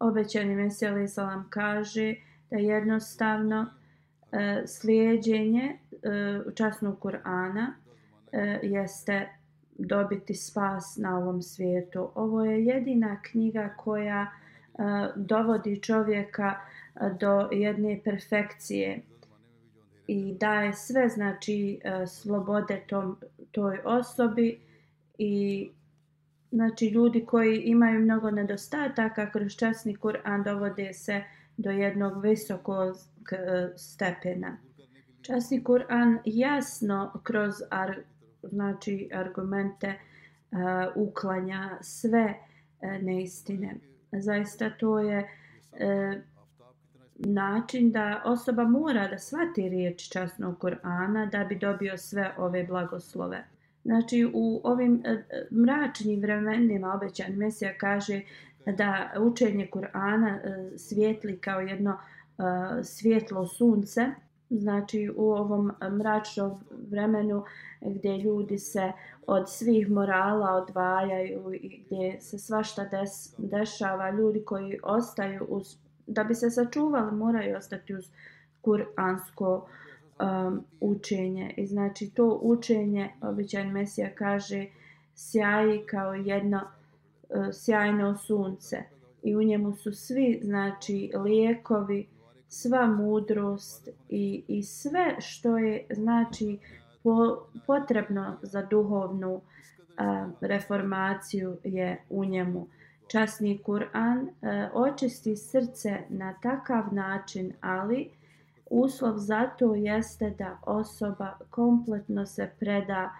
[0.00, 2.14] obećani Mesija Salam kaže
[2.50, 3.66] da jednostavno
[4.32, 5.76] e, slijedjenje e,
[6.54, 7.66] časnog Kur'ana
[8.32, 9.28] e, jeste
[9.78, 12.10] dobiti spas na ovom svijetu.
[12.14, 14.82] Ovo je jedina knjiga koja e,
[15.16, 19.00] dovodi čovjeka e, do jedne perfekcije
[20.06, 23.16] i daje sve znači e, slobode tom,
[23.52, 24.60] toj osobi
[25.18, 25.70] i
[26.52, 31.22] znači ljudi koji imaju mnogo nedostataka kroz časni Kur'an dovode se
[31.56, 32.96] do jednog visokog
[33.76, 34.56] stepena.
[35.22, 37.98] Časni Kur'an jasno kroz ar,
[38.42, 39.94] znači argumente
[40.50, 40.58] uh,
[40.94, 42.34] uklanja sve
[42.80, 43.74] uh, neistine.
[44.12, 45.18] Zaista to je
[45.72, 46.20] uh,
[47.16, 53.44] način da osoba mora da svati riječ časnog Kur'ana da bi dobio sve ove blagoslove.
[53.84, 58.20] Znači u ovim e, mračnim vremenima obećan Mesija kaže
[58.66, 62.42] da učenje Kur'ana e, svijetli kao jedno e,
[62.84, 64.06] svjetlo sunce.
[64.50, 66.58] Znači u ovom mračnom
[66.90, 67.44] vremenu
[67.80, 68.92] gdje ljudi se
[69.26, 76.24] od svih morala odvajaju i gdje se svašta des, dešava, ljudi koji ostaju uz, da
[76.24, 78.10] bi se sačuvali moraju ostati uz
[78.60, 79.70] kuransko uh,
[80.20, 81.54] um, učenje.
[81.56, 84.66] I znači to učenje, običan Mesija kaže,
[85.14, 86.60] sjaji kao jedno
[87.28, 88.82] uh, sjajno sunce.
[89.22, 92.06] I u njemu su svi, znači, lijekovi,
[92.48, 96.58] sva mudrost i, i sve što je, znači,
[97.02, 99.42] po, potrebno za duhovnu uh,
[100.40, 102.66] reformaciju je u njemu.
[103.08, 104.30] Časni Kur'an uh,
[104.74, 108.10] očisti srce na takav način, ali
[108.70, 113.10] Uslov za to jeste da osoba kompletno se preda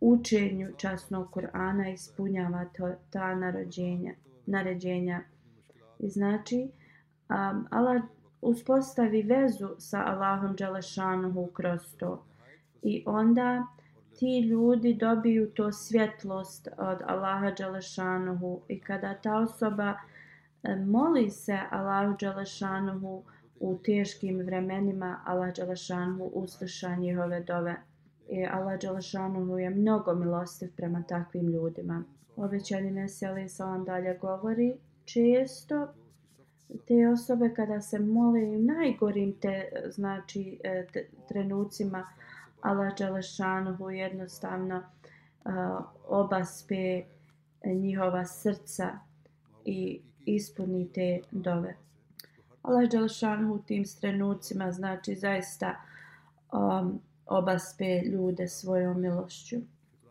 [0.00, 4.14] učenju časnog Kur'ana i ispunjava to, ta narođenja,
[4.46, 5.20] naređenja.
[5.98, 6.68] I znači,
[7.28, 8.02] um, Allah
[8.40, 12.24] uspostavi vezu sa Allahom Đelešanuhu kroz to.
[12.82, 13.66] I onda
[14.18, 19.94] ti ljudi dobiju to svjetlost od Allaha Đelešanuhu i kada ta osoba
[20.62, 23.22] eh, moli se Allahu Đelešanuhu,
[23.60, 27.76] u teškim vremenima Allah Đalašanu usluša njihove dove.
[28.28, 32.04] I Allah Đalašanu je mnogo milostiv prema takvim ljudima.
[32.36, 35.88] Obećani Meseli sa on dalje govori često
[36.88, 42.06] te osobe kada se mole u najgorim te znači e, te, trenucima
[42.60, 47.02] Allah Đalašanu jednostavno uh, obaspe
[47.64, 48.98] njihova srca
[49.64, 51.76] i ispuni te dove.
[52.66, 55.74] Allah Đelšanu u tim trenucima znači zaista
[56.52, 59.56] um, obaspe ljude svojom milošću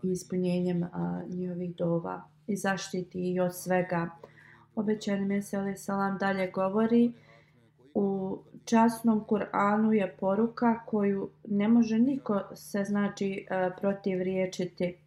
[0.03, 0.89] i ispunjenjem uh,
[1.29, 4.09] njihovih dova i zaštiti i od svega.
[4.75, 7.11] Obećani Meseli Salam dalje govori
[7.93, 14.97] u časnom Kur'anu je poruka koju ne može niko se znači uh, protiv riječiti.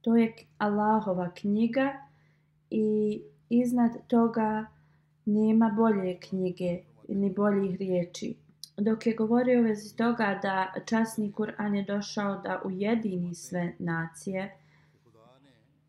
[0.00, 1.92] To je Allahova knjiga
[2.70, 4.66] i iznad toga
[5.32, 8.34] nema bolje knjige ni boljih riječi.
[8.76, 14.56] Dok je govorio u vezi toga da časni Kur'an je došao da ujedini sve nacije,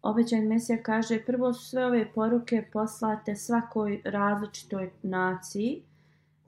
[0.02, 5.84] obećan Mesija kaže prvo su sve ove poruke poslate svakoj različitoj naciji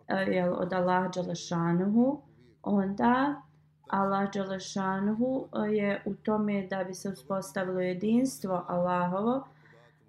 [0.07, 2.21] e, jel, od Allah Đalešanuhu,
[2.63, 3.41] onda
[3.87, 9.47] Allah Đalešanuhu e, je u tome da bi se uspostavilo jedinstvo Allahovo,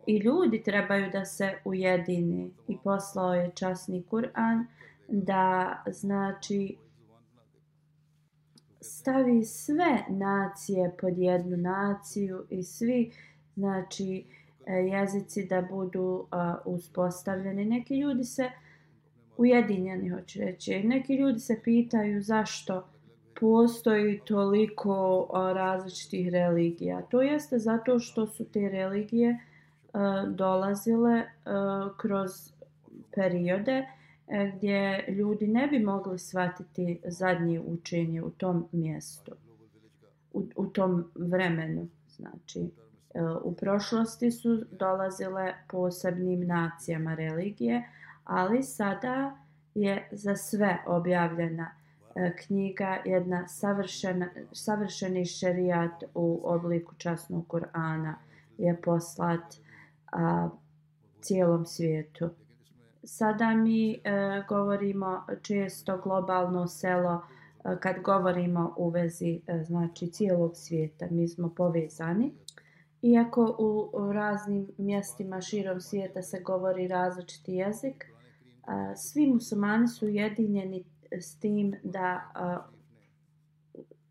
[0.06, 4.64] i ljudi trebaju da se ujedine i poslao je časni Kur'an
[5.08, 6.76] da znači
[8.80, 13.12] stavi sve nacije pod jednu naciju i svi
[13.54, 14.24] znači
[14.66, 17.64] e, jezici da budu uh, uspostavljeni.
[17.64, 18.50] Neki ljudi se
[19.36, 20.82] ujedinjeni, hoću reći.
[20.82, 22.88] Neki ljudi se pitaju zašto
[23.40, 27.02] postoji toliko uh, različitih religija.
[27.02, 29.53] To jeste zato što su te religije uh,
[29.94, 31.26] E, dolazile e,
[31.96, 32.52] kroz
[33.14, 33.86] periode
[34.28, 39.32] e, gdje ljudi ne bi mogli shvatiti zadnje učenje u tom mjestu,
[40.32, 41.88] u, u tom vremenu.
[42.08, 42.70] Znači,
[43.42, 47.88] u prošlosti su dolazile posebnim nacijama religije,
[48.24, 49.36] ali sada
[49.74, 51.70] je za sve objavljena
[52.38, 58.14] knjiga, jedna savršena, savršeni šerijat u obliku časnog Kur'ana
[58.58, 59.63] je poslat
[60.14, 60.48] a,
[61.24, 62.30] cijelom svijetu.
[63.04, 63.98] Sada mi e,
[64.48, 67.22] govorimo često globalno selo
[67.64, 71.06] e, kad govorimo u vezi e, znači cijelog svijeta.
[71.10, 72.32] Mi smo povezani.
[73.02, 78.04] Iako u, u raznim mjestima širom svijeta se govori različiti jezik,
[78.66, 82.58] a, svi muslimani su ujedinjeni s tim da a,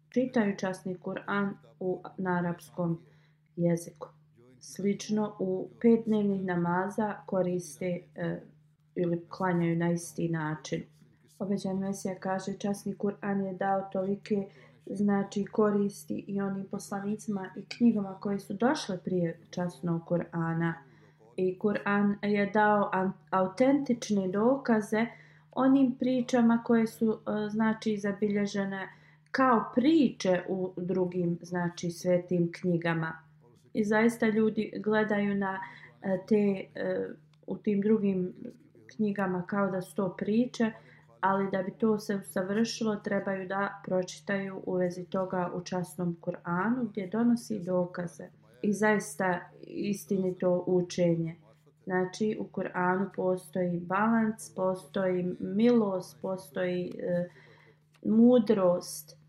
[0.09, 3.01] čitaju časni Kur'an u, na arapskom
[3.55, 4.12] jeziku
[4.63, 8.39] slično u pet dnevnih namaza koriste e,
[8.95, 10.83] ili klanjaju na isti način.
[11.39, 14.47] Obećan Mesija kaže časni Kur'an je dao tolike
[14.85, 20.73] znači koristi i onim poslanicima i knjigama koje su došle prije časnog Kur'ana.
[21.37, 22.91] I Kur'an je dao
[23.29, 25.05] autentične dokaze
[25.51, 28.87] onim pričama koje su e, znači zabilježene
[29.31, 33.32] kao priče u drugim znači svetim knjigama
[33.73, 35.59] i zaista ljudi gledaju na
[36.01, 37.07] e, te e,
[37.47, 38.33] u tim drugim
[38.95, 40.71] knjigama kao da su to priče,
[41.21, 46.89] ali da bi to se usavršilo trebaju da pročitaju u vezi toga u časnom Kur'anu
[46.89, 48.27] gdje donosi dokaze
[48.61, 51.35] i zaista istinito učenje.
[51.83, 57.29] Znači u Kur'anu postoji balans, postoji milost, postoji e,
[58.05, 59.22] mudrost.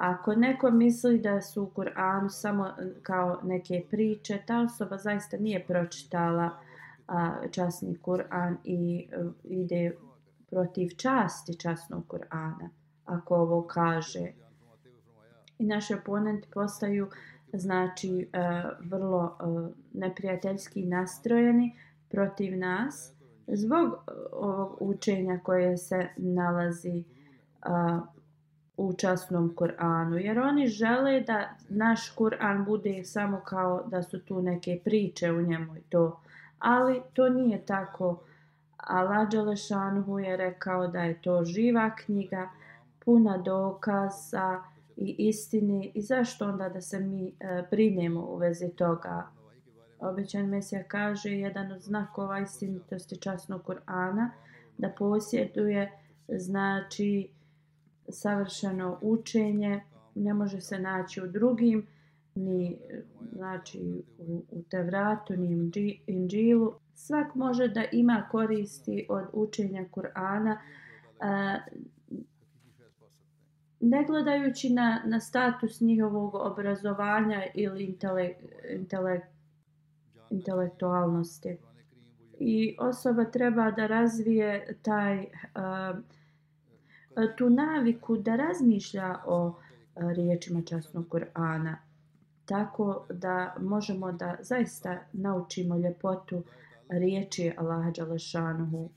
[0.00, 2.72] Ako neko misli da su u Kur'anu samo e,
[3.02, 6.50] kao neke priče, ta osoba zaista nije pročitala
[7.08, 9.92] a, časni Kur'an i a, ide
[10.50, 12.68] protiv časti časnog Kur'ana,
[13.04, 14.26] ako ovo kaže.
[15.58, 17.10] I naši oponenti postaju
[17.52, 21.76] znači a, vrlo a, neprijateljski nastrojeni
[22.10, 23.12] protiv nas
[23.46, 27.04] zbog ovog učenja koje se nalazi
[27.62, 28.00] a,
[28.76, 30.16] u časnom Kur'anu.
[30.16, 35.42] Jer oni žele da naš Kur'an bude samo kao da su tu neke priče u
[35.42, 36.20] njemu i to.
[36.58, 38.22] Ali to nije tako.
[38.76, 42.50] Allah Đelešanhu je rekao da je to živa knjiga,
[43.04, 44.62] puna dokaza
[44.96, 49.26] i istine i zašto onda da se mi e, brinemo u vezi toga.
[49.98, 54.30] Obećan Mesija kaže jedan od znakova istinitosti časnog Kur'ana
[54.78, 55.92] da posjeduje
[56.28, 57.28] znači
[58.12, 59.80] savršeno učenje,
[60.14, 61.86] ne može se naći u drugim,
[62.34, 62.78] ni
[63.32, 66.72] znači u, u Tevratu, ni Inđilu.
[66.94, 70.56] Svak može da ima koristi od učenja Kur'ana
[73.80, 78.34] ne gledajući na, na status njihovog obrazovanja ili intele,
[78.70, 79.20] intele,
[80.30, 81.56] intelektualnosti.
[82.38, 85.98] I osoba treba da razvije taj uh,
[87.36, 89.54] tu naviku da razmišlja o
[89.96, 91.76] e, riječima časnog Kur'ana
[92.50, 96.42] tako da možemo da zaista naučimo ljepotu
[96.88, 98.90] riječi Allaha Đalešanuhu.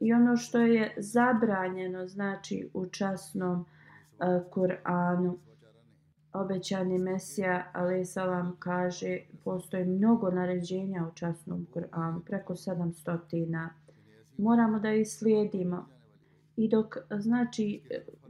[0.00, 3.66] I ono što je zabranjeno, znači u časnom uh,
[4.50, 5.36] Kur'anu,
[6.32, 13.68] obećani Mesija, ali salam kaže, postoji mnogo naređenja u časnom Kur'anu, preko 700.
[14.38, 15.95] Moramo da ih slijedimo.
[16.56, 17.82] I dok, znači,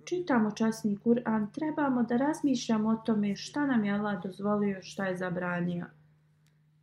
[0.05, 5.17] čitamo časni Kur'an, trebamo da razmišljamo o tome šta nam je Allah dozvolio, šta je
[5.17, 5.87] zabranio.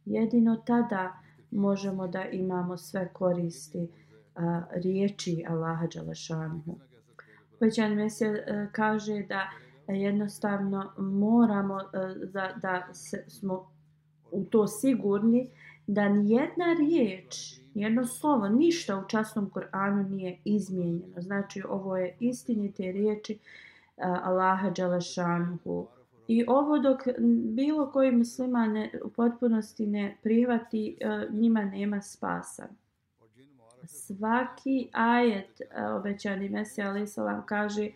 [0.06, 1.20] Jedino tada
[1.52, 3.88] možemo da imamo sve koristi
[4.36, 6.76] a, riječi Allaha Đalešanhu.
[7.62, 9.50] Uvećan Mesija e, kaže da
[9.88, 13.72] jednostavno moramo e, a, da, da se, smo
[14.32, 15.50] u to sigurni
[15.88, 21.22] da nijedna riječ, jedno slovo, ništa u časnom Koranu nije izmijenjeno.
[21.22, 25.88] Znači ovo je istinite riječi uh, Allaha Đalešanhu.
[26.28, 27.00] I ovo dok
[27.56, 32.68] bilo koji muslima ne, u potpunosti ne prihvati, uh, njima nema spasa
[33.88, 37.90] svaki ajet uh, obećani Mesija Ali Salam kaže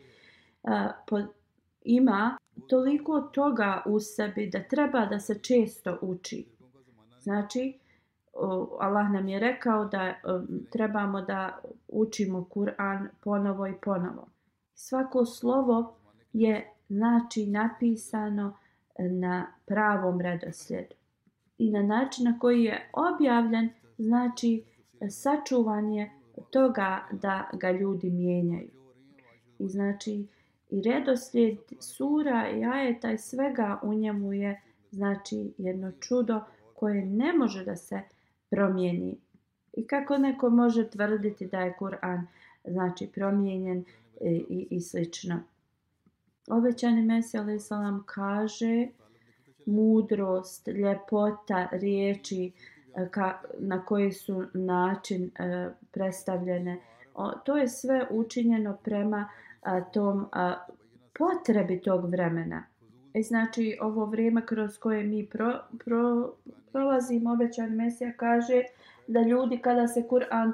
[0.64, 0.72] uh,
[1.08, 1.22] po,
[1.84, 6.46] ima toliko toga u sebi da treba da se često uči.
[7.28, 7.80] Znači,
[8.80, 10.14] Allah nam je rekao da
[10.72, 14.28] trebamo da učimo Kur'an ponovo i ponovo.
[14.74, 15.96] Svako slovo
[16.34, 18.58] je znači napisano
[19.00, 20.96] na pravom redoslijedu.
[21.58, 24.64] I na način na koji je objavljen, znači
[25.10, 26.12] sačuvan je
[26.50, 28.70] toga da ga ljudi mijenjaju.
[29.60, 30.28] I znači
[30.70, 34.62] i redoslijed sura i ajeta i svega u njemu je
[34.92, 36.42] znači jedno čudo
[36.78, 38.02] koje ne može da se
[38.50, 39.18] promijeni.
[39.74, 42.22] I kako neko može tvrditi da je Kur'an
[42.66, 43.86] znači promijenjen
[44.22, 45.40] i, i, i slično.
[46.48, 48.88] Obećani Mesija alaih salam kaže
[49.66, 52.52] mudrost, ljepota riječi,
[52.96, 56.80] e, ka, na koji su način e, predstavljene.
[57.16, 59.30] O, to je sve učinjeno prema
[59.62, 60.66] a, tom a,
[61.18, 62.64] potrebi tog vremena.
[63.18, 66.34] E, znači, ovo vrijeme kroz koje mi pro, pro,
[66.72, 68.64] prolazimo, obećan Mesija kaže
[69.08, 70.54] da ljudi kada se Kur'an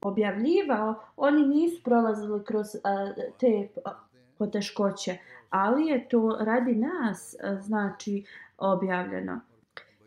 [0.00, 3.68] objavljivao, oni nisu prolazili kroz a, te
[4.38, 5.18] poteškoće,
[5.50, 8.24] ali je to radi nas, a, znači,
[8.58, 9.40] objavljeno.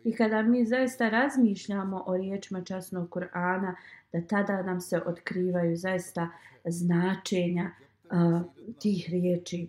[0.04, 3.74] I kada mi zaista razmišljamo o riječima časnog Kur'ana,
[4.12, 6.28] da tada nam se otkrivaju zaista
[6.64, 7.70] značenja
[8.10, 8.42] a,
[8.80, 9.68] tih riječi.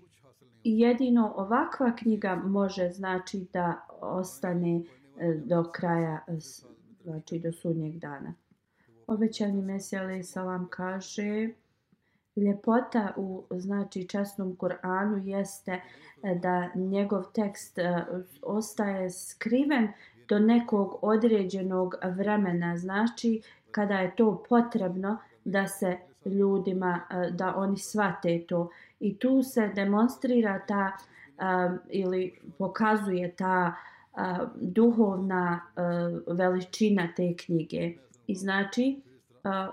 [0.63, 4.81] I jedino ovakva knjiga može znači da ostane
[5.19, 6.37] e, do kraja, e,
[7.03, 8.33] znači do sudnjeg dana.
[9.07, 11.49] Obećani Mesija salam kaže
[12.35, 15.71] ljepota u znači časnom Kur'anu jeste
[16.23, 17.79] e, da njegov tekst
[18.41, 19.87] ostaje skriven
[20.29, 22.77] do nekog određenog vremena.
[22.77, 23.41] Znači,
[23.71, 28.69] kada je to potrebno da se ljudima, e, da oni svate to.
[28.99, 31.43] I tu se demonstrira ta e,
[31.89, 34.19] ili pokazuje ta e,
[34.55, 35.61] duhovna
[36.27, 37.93] veličina te knjige.
[38.27, 39.01] I znači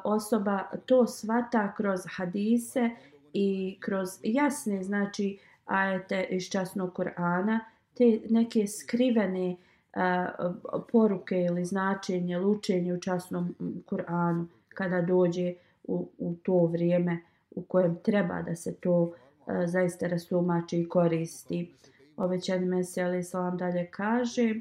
[0.05, 2.91] osoba to svata kroz hadise
[3.33, 7.59] i kroz jasne znači ajete iz časnog Kur'ana,
[7.95, 9.57] te neke skrivene
[9.95, 10.55] uh,
[10.93, 13.55] poruke ili značenje, lučenje u časnom
[13.91, 15.55] Kur'anu kada dođe
[15.91, 17.19] u, u to vrijeme
[17.51, 21.75] u kojem treba da se to e, zaista rasumači i koristi.
[22.17, 24.55] Obećani Mesija Ali Salam dalje kaže,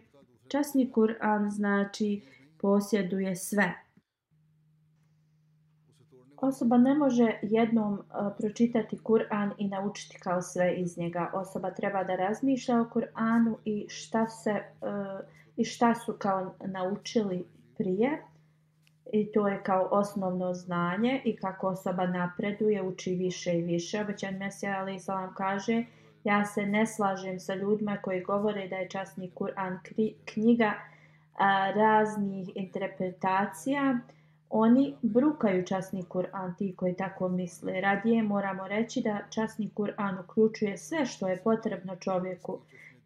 [0.47, 2.21] časni Kur'an znači
[2.61, 3.73] posjeduje sve.
[6.37, 11.31] Osoba ne može jednom a, pročitati Kur'an i naučiti kao sve iz njega.
[11.33, 15.19] Osoba treba da razmišlja o Kur'anu i šta se a,
[15.57, 17.45] i šta su kao naučili
[17.77, 18.21] prije
[19.13, 24.01] i to je kao osnovno znanje i kako osoba napreduje, uči više i više.
[24.01, 25.83] Obećan Mesija Ali Salam kaže,
[26.23, 29.77] ja se ne slažem sa ljudima koji govore da je časni Kur'an
[30.25, 30.73] knjiga
[31.35, 33.99] a, raznih interpretacija.
[34.49, 37.81] Oni brukaju časni Kur'an, ti koji tako misle.
[37.81, 42.59] Radije moramo reći da časni Kur'an uključuje sve što je potrebno čovjeku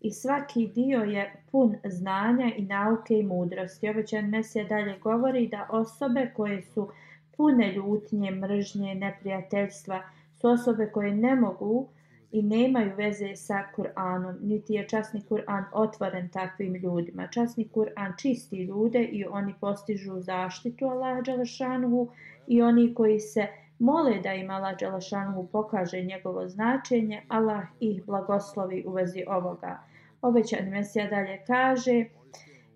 [0.04, 3.90] i svaki dio je pun znanja i nauke i mudrosti.
[3.90, 6.90] Obećan Mesija dalje govori da osobe koje su
[7.38, 10.02] pune ljutnje, mržnje, neprijateljstva
[10.34, 11.88] su osobe koje ne mogu
[12.32, 17.28] i nemaju veze sa Kur'anom, niti je časni Kur'an otvoren takvim ljudima.
[17.28, 22.08] Časni Kur'an čisti ljude i oni postižu zaštitu Allaha Đalašanuhu
[22.48, 23.48] i oni koji se
[23.84, 29.80] mole da im Allah Đalašanuhu pokaže njegovo značenje, Allah ih blagoslovi u vezi ovoga.
[30.22, 32.06] Obećan Mesija dalje kaže,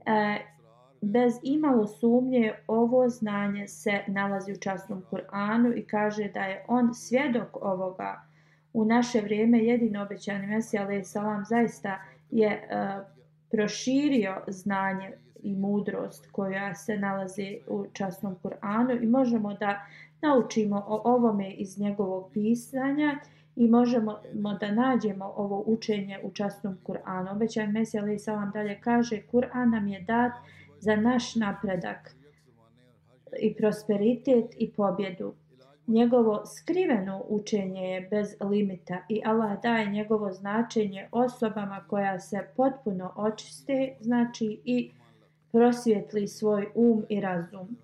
[0.06, 0.38] e,
[1.02, 6.94] bez imalo sumnje ovo znanje se nalazi u časnom Kur'anu i kaže da je on
[6.94, 8.22] svjedok ovoga.
[8.74, 12.02] U naše vrijeme jedino obećani Mesija alaih salam zaista
[12.32, 12.68] je e,
[13.52, 15.12] proširio znanje
[15.44, 19.86] i mudrost koja se nalazi u časnom Kur'anu i možemo da
[20.22, 23.20] naučimo o ovome iz njegovog pisanja
[23.56, 24.20] i možemo
[24.60, 27.32] da nađemo ovo učenje u časnom Kur'anu.
[27.32, 30.32] Obećan Mesija Ali Salam dalje kaže Kur'an nam je dat
[30.80, 32.16] za naš napredak
[33.40, 35.34] i prosperitet i pobjedu.
[35.88, 43.14] Njegovo skriveno učenje je bez limita i Allah daje njegovo značenje osobama koja se potpuno
[43.16, 44.92] očiste, znači i
[45.52, 47.78] prosvjetli svoj um i razum.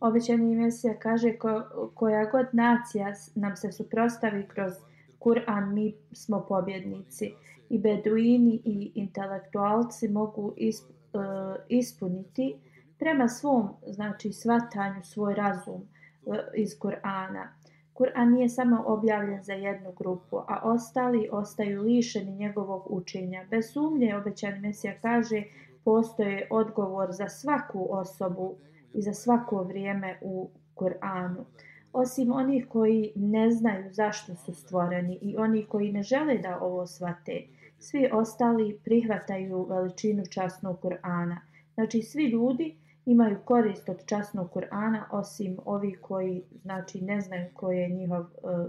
[0.00, 1.62] Obećani Mesija kaže ko,
[1.94, 4.72] koja god nacija nam se suprostavi kroz
[5.20, 7.32] Kur'an mi smo pobjednici
[7.68, 11.22] i beduini i intelektualci mogu isp, uh,
[11.68, 12.56] ispuniti
[12.98, 15.88] prema svom znači svatanju svoj razum
[16.24, 17.48] uh, iz Kur'ana.
[17.94, 23.44] Kur'an nije samo objavljen za jednu grupu, a ostali ostaju lišeni njegovog učenja.
[23.50, 25.42] Bez sumnje, obećan Mesija kaže,
[25.84, 28.54] postoje odgovor za svaku osobu
[28.94, 31.44] i za svako vrijeme u Kur'anu
[31.92, 36.86] osim onih koji ne znaju zašto su stvoreni i oni koji ne žele da ovo
[36.86, 37.42] svate.
[37.78, 41.36] Svi ostali prihvataju veličinu časnog Kur'ana.
[41.74, 42.76] Znači svi ljudi
[43.06, 48.66] imaju korist od časnog Kur'ana osim ovi koji znači ne znaju koji je njihov uh,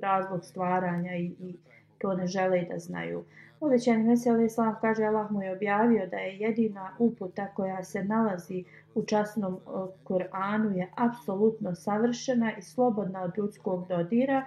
[0.00, 1.56] razlog stvaranja i, i
[1.98, 3.24] to ne žele da znaju.
[3.60, 8.64] Ovećani Mesel Islam kaže Allah mu je objavio da je jedina uputa koja se nalazi
[8.94, 9.58] u časnom
[10.04, 14.44] Kur'anu je apsolutno savršena i slobodna od ljudskog dodira.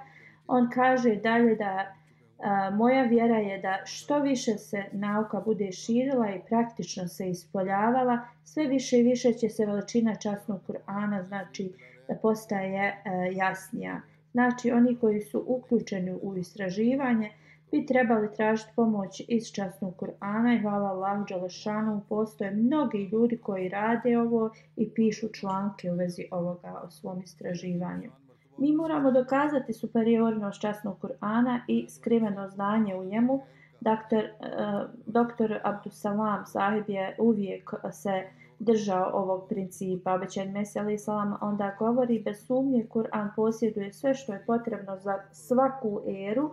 [0.47, 1.95] On kaže dalje da
[2.39, 8.19] a, moja vjera je da što više se nauka bude širila i praktično se ispoljavala,
[8.43, 11.73] sve više i više će se veličina časnog Kur'ana znači
[12.07, 14.01] da postaje a, jasnija.
[14.31, 17.31] Znači oni koji su uključeni u istraživanje,
[17.71, 22.01] bi trebali tražiti pomoć iz časnog Kur'ana i hvala Allahu Đalešanu.
[22.09, 28.11] Postoje mnogi ljudi koji rade ovo i pišu članke u vezi ovoga o svom istraživanju.
[28.57, 33.41] Mi moramo dokazati superiornost časnog Kur'ana i skriveno znanje u njemu.
[33.79, 38.23] Doktor, uh, doktor Abdusalam sahib je uvijek se
[38.59, 40.13] držao ovog principa.
[40.13, 46.01] Obećan Meseli Salam onda govori bez sumnje Kur'an posjeduje sve što je potrebno za svaku
[46.07, 46.49] eru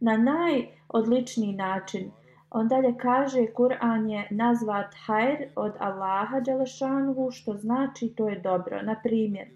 [0.00, 2.10] na najodličniji način.
[2.50, 8.82] On dalje kaže, Kur'an je nazvat hajr od Allaha Đalešanhu što znači to je dobro.
[8.82, 9.48] Na primjer,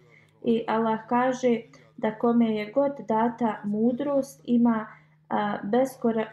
[0.45, 1.61] i Allah kaže
[1.97, 4.87] da kome je god data mudrost ima
[5.29, 6.27] a, beskora,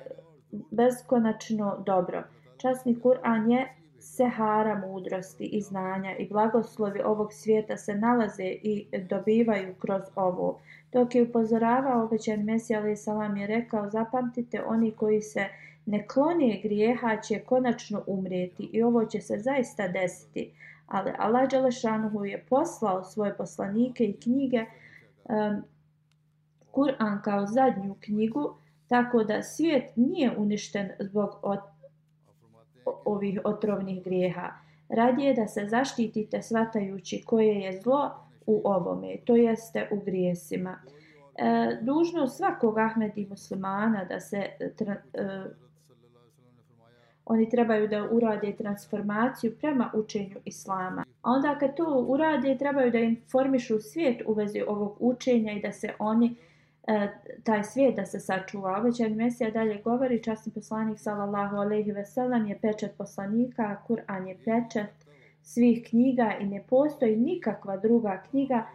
[0.71, 2.23] beskonačno dobro.
[2.57, 9.75] Časni Kur'an je sehara mudrosti i znanja i blagoslovi ovog svijeta se nalaze i dobivaju
[9.79, 10.59] kroz ovo.
[10.91, 15.45] Dok je upozoravao obećan Mesija alaih salam je rekao zapamtite oni koji se
[15.85, 20.51] ne klonije grijeha će konačno umrijeti i ovo će se zaista desiti.
[20.87, 24.65] Ali Allah Đelešanuhu je poslao svoje poslanike i knjige
[25.23, 25.63] um,
[26.71, 28.55] Kur'an kao zadnju knjigu
[28.87, 31.59] tako da svijet nije uništen zbog od,
[32.85, 34.49] ovih otrovnih grijeha.
[34.89, 38.11] Radije da se zaštitite svatajući koje je zlo
[38.45, 40.81] u ovome, to jeste u grijesima.
[41.35, 45.43] E, dužno svakog Ahmedi muslimana da se e, tra, e,
[47.25, 51.05] oni trebaju da urade transformaciju prema učenju Islama.
[51.21, 55.71] A onda kad to urade, trebaju da informišu svijet u vezi ovog učenja i da
[55.71, 56.35] se oni
[56.87, 57.07] E,
[57.43, 58.77] taj svijet da se sačuva.
[58.79, 64.37] Obećan Mesija dalje govori, časni poslanik sallallahu alejhi ve sellem je pečat poslanika, Kur'an je
[64.45, 64.89] pečat
[65.41, 68.65] svih knjiga i ne postoji nikakva druga knjiga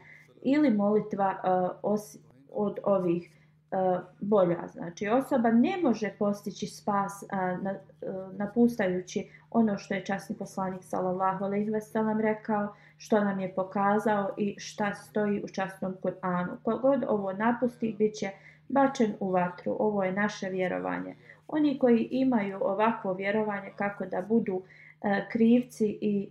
[0.43, 2.19] ili molitva uh, os,
[2.53, 3.31] od ovih
[3.71, 4.67] uh, bolja.
[4.73, 10.85] Znači osoba ne može postići spas uh, na, uh, napustajući ono što je časni poslanik
[10.85, 16.57] sallallahu alejhi ve sellem rekao, što nam je pokazao i šta stoji u časnom Kur'anu.
[16.63, 18.31] Kogod ovo napusti biće
[18.69, 19.77] bačen u vatru.
[19.79, 21.15] Ovo je naše vjerovanje.
[21.49, 24.63] Oni koji imaju ovakvo vjerovanje kako da budu
[25.03, 26.29] e, krivci i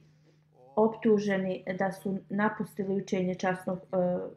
[0.75, 3.95] optuženi da su napustili učenje časnog e,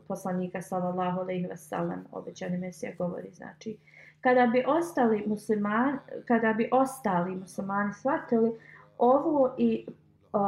[0.09, 3.77] poslanika sallallahu alejhi ve sellem obećani mesija govori znači
[4.21, 8.53] kada bi ostali muslimani kada bi ostali muslimani shvatili
[8.99, 10.39] ovo i e,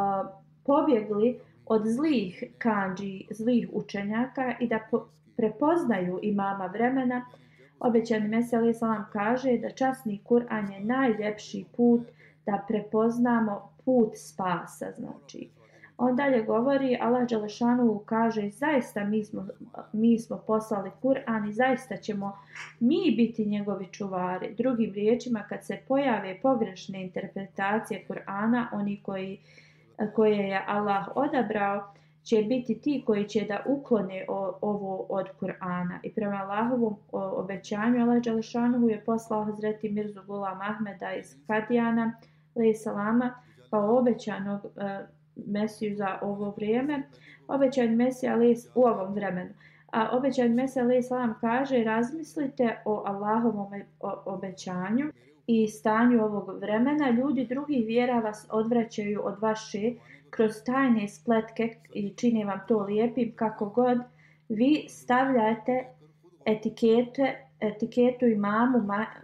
[0.67, 1.41] pobjegli
[1.71, 5.07] od zlih kanđi, zlih učenjaka i da po,
[5.37, 7.25] prepoznaju imama vremena,
[7.81, 12.01] obećani Meseli Salam kaže da časni Kur'an je najljepši put
[12.47, 15.49] da prepoznamo put spasa, znači.
[15.97, 19.47] On dalje govori, Allah Đalešanu kaže, zaista mi smo,
[19.93, 22.37] mi smo poslali Kur'an i zaista ćemo
[22.81, 24.55] mi biti njegovi čuvari.
[24.55, 29.39] Drugim riječima, kad se pojave pogrešne interpretacije Kur'ana, oni koji,
[30.15, 31.93] koje je Allah odabrao,
[32.23, 35.99] će biti ti koji će da uklone o, ovo od Kur'ana.
[36.03, 42.13] I prema Allahovom obećanju, Allah Đalešanuhu je poslao Hazreti Mirzu Gulam Ahmeda iz Kadijana,
[42.83, 43.35] salama,
[43.71, 45.07] pa obećanog e,
[45.47, 47.03] Mesiju za ovo vrijeme,
[47.49, 48.39] obećan Mesija
[48.75, 49.51] u ovom vremenu.
[49.93, 53.73] A obećan Mesija alaih salam kaže razmislite o Allahovom
[54.25, 55.13] obećanju
[55.51, 57.11] i stanju ovog vremena.
[57.11, 59.93] Ljudi drugih vjera vas odvraćaju od vaše
[60.31, 63.99] kroz tajne spletke i čine vam to lijepim kako god.
[64.49, 65.85] Vi stavljate
[66.45, 68.79] etikete, etiketu imamu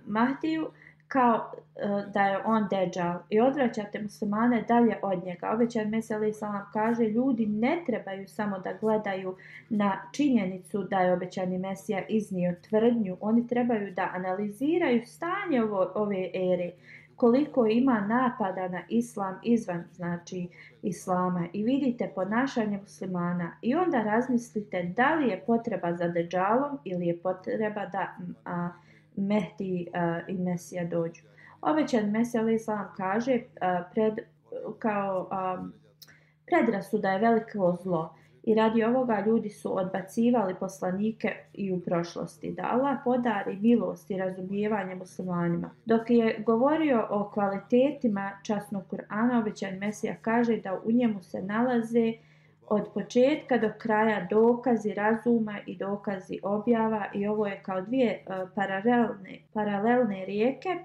[0.07, 0.71] Mahdiju,
[1.09, 5.51] kao uh, da je on deđal i odvraćate muslimane dalje od njega.
[5.51, 9.37] Obećan Meseli Salam kaže ljudi ne trebaju samo da gledaju
[9.69, 13.17] na činjenicu da je obećani Mesija iznio tvrdnju.
[13.21, 16.71] Oni trebaju da analiziraju stanje ovo, ove ere
[17.17, 20.49] koliko ima napada na islam izvan znači
[20.83, 27.07] islama i vidite ponašanje muslimana i onda razmislite da li je potreba za deđalom ili
[27.07, 28.69] je potreba da a,
[29.17, 31.23] Mehdi uh, i Mesija dođu.
[31.61, 34.15] Obećan Mesija Ali Islam kaže uh, pred,
[34.79, 35.73] kao um,
[36.47, 42.53] predrasuda je veliko zlo i radi ovoga ljudi su odbacivali poslanike i u prošlosti.
[42.53, 45.71] Da Allah podari milost i razumijevanje muslimanima.
[45.85, 52.09] Dok je govorio o kvalitetima časnog Kur'ana, obećan Mesija kaže da u njemu se nalaze
[52.09, 52.36] uh,
[52.69, 58.49] od početka do kraja dokazi razuma i dokazi objava i ovo je kao dvije uh,
[58.55, 60.77] paralelne, paralelne rijeke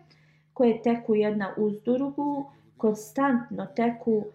[0.53, 4.25] koje teku jedna uz drugu, konstantno teku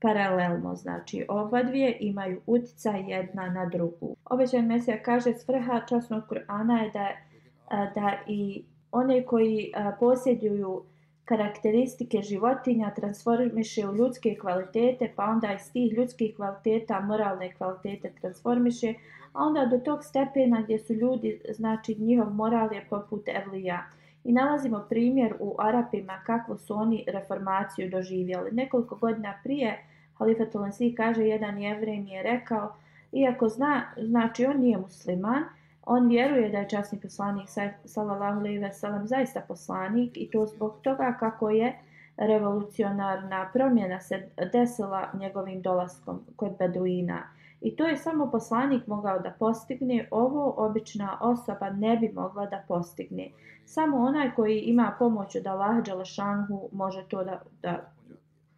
[0.00, 4.16] paralelno, znači oba dvije imaju utjecaj jedna na drugu.
[4.24, 10.82] Obećan Mesija kaže svrha časnog Kur'ana je da, e, da i one koji uh, posjeduju
[11.24, 18.94] karakteristike životinja transformiše u ljudske kvalitete, pa onda iz tih ljudskih kvaliteta moralne kvalitete transformiše,
[19.32, 23.84] a onda do tog stepena gdje su ljudi, znači njihov moral je poput Evlija.
[24.24, 28.50] I nalazimo primjer u Arapima kako su oni reformaciju doživjeli.
[28.52, 29.84] Nekoliko godina prije
[30.18, 32.74] Halifa Tolensi kaže jedan jevrej mi je rekao,
[33.12, 35.44] iako zna, znači on nije musliman,
[35.86, 37.48] On vjeruje da je časni poslanik
[37.84, 41.78] sallallahu alejhi ve sellem zaista poslanik i to zbog toga kako je
[42.16, 47.22] revolucionarna promjena se desila njegovim dolaskom kod Beduina.
[47.60, 52.64] I to je samo poslanik mogao da postigne, ovo obična osoba ne bi mogla da
[52.68, 53.30] postigne.
[53.64, 57.92] Samo onaj koji ima pomoć od Allah Đalašanhu može to da, da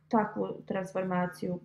[0.08, 1.58] takvu transformaciju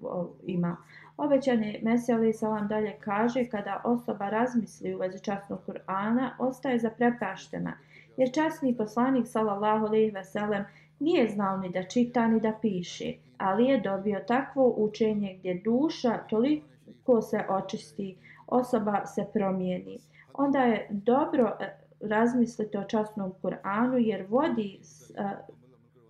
[0.43, 0.77] ima.
[1.21, 7.73] Obećani Mesija Ali Salam dalje kaže kada osoba razmisli u vezi časnog Kur'ana, ostaje zaprepaštena.
[8.17, 10.63] Jer časni poslanik sallallahu alejhi ve sellem
[10.99, 16.17] nije znao ni da čita ni da piše, ali je dobio takvo učenje gdje duša
[16.29, 18.17] toliko se očisti,
[18.47, 19.99] osoba se promijeni.
[20.33, 25.23] Onda je dobro e, razmisliti o časnom Kur'anu jer vodi e,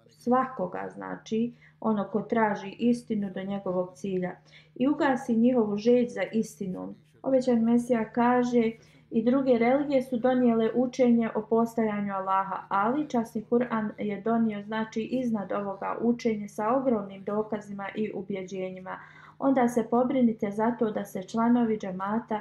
[0.10, 4.32] svakoga, znači ono ko traži istinu do njegovog cilja
[4.76, 6.96] i ugasi njihovu žeć za istinom.
[7.22, 8.72] Obećan Mesija kaže
[9.12, 15.02] i druge religije su donijele učenje o postajanju Allaha, ali časni Kur'an je donio znači
[15.02, 19.00] iznad ovoga učenje sa ogromnim dokazima i ubjeđenjima.
[19.40, 22.40] Onda se pobrinite za to da se članovi džamata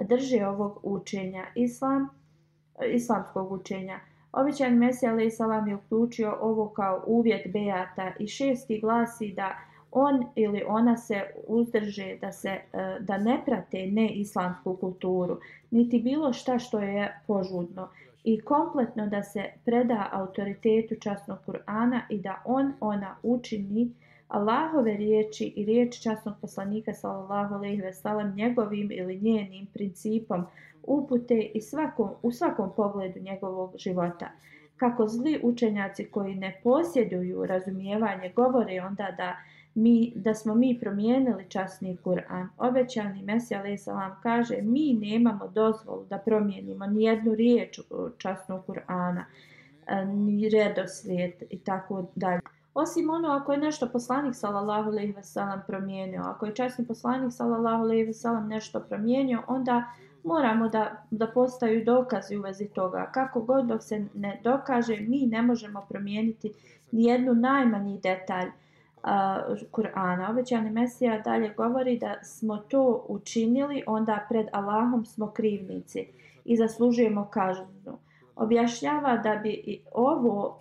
[0.00, 2.08] drže ovog učenja, islam,
[2.92, 4.00] islamskog učenja.
[4.32, 9.56] Običan Mesija alaih salam je uključio ovo kao uvjet bejata i šesti glasi da
[9.92, 12.62] on ili ona se uzdrže da se e,
[13.00, 15.38] da ne prate ne islamsku kulturu
[15.70, 17.88] niti bilo šta što je požudno
[18.24, 23.90] i kompletno da se preda autoritetu časnog Kur'ana i da on ona učini
[24.28, 30.46] Allahove riječi i riječi časnog poslanika sallallahu alejhi ve sellem njegovim ili njenim principom
[30.82, 34.30] upute i svakom u svakom pogledu njegovog života
[34.76, 39.36] kako zli učenjaci koji ne posjeduju razumijevanje govore onda da
[39.74, 42.48] mi, da smo mi promijenili časni Kur'an.
[42.58, 47.80] Obećani Mesija Lesalam kaže mi nemamo dozvolu da promijenimo ni jednu riječ
[48.18, 49.24] časnog Kur'ana,
[49.86, 52.40] e, ni redoslijed i tako dalje.
[52.74, 57.32] Osim ono, ako je nešto poslanik sallallahu alejhi ve sellem promijenio, ako je časni poslanik
[57.32, 59.84] sallallahu alejhi ve sellem nešto promijenio, onda
[60.24, 63.10] moramo da da postaju dokazi u vezi toga.
[63.14, 66.52] Kako god dok se ne dokaže, mi ne možemo promijeniti
[66.92, 68.52] ni jednu najmanji detalj uh,
[69.72, 70.30] Kur'ana.
[70.30, 76.06] Obećani Mesija dalje govori da smo to učinili, onda pred Allahom smo krivnici
[76.44, 77.98] i zaslužujemo kaznu.
[78.36, 80.60] Objašnjava da bi ovo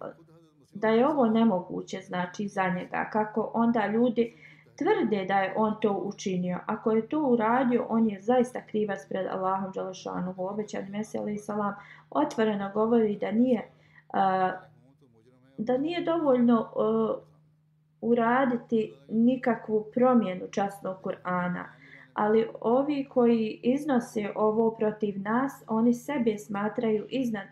[0.73, 4.33] da je ovo nemoguće znači za njega kako onda ljudi
[4.79, 9.27] tvrde da je on to učinio ako je to uradio on je zaista krivac pred
[9.27, 11.73] Allahom dželešanu obećan Mesija salam
[12.09, 13.69] otvoreno govori da nije
[14.13, 14.69] uh,
[15.57, 17.29] da nije dovoljno uh,
[18.01, 21.63] uraditi nikakvu promjenu časnog Kur'ana.
[22.13, 27.47] Ali ovi koji iznose ovo protiv nas, oni sebe smatraju iznad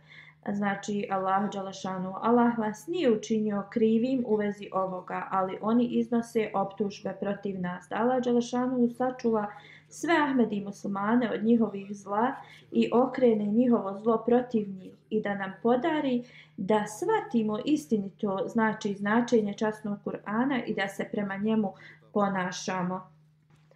[0.54, 7.14] znači Allah Đalašanu, Allah vas nije učinio krivim u vezi ovoga, ali oni iznose optužbe
[7.20, 7.92] protiv nas.
[7.92, 9.48] Allah Đalašanu sačuva
[9.90, 12.36] sve Ahmedi muslimane od njihovih zla
[12.72, 16.24] i okrene njihovo zlo protiv njih i da nam podari
[16.58, 21.74] da svatimo istinito znači značenje časnog Kur'ana i da se prema njemu
[22.14, 23.17] ponašamo.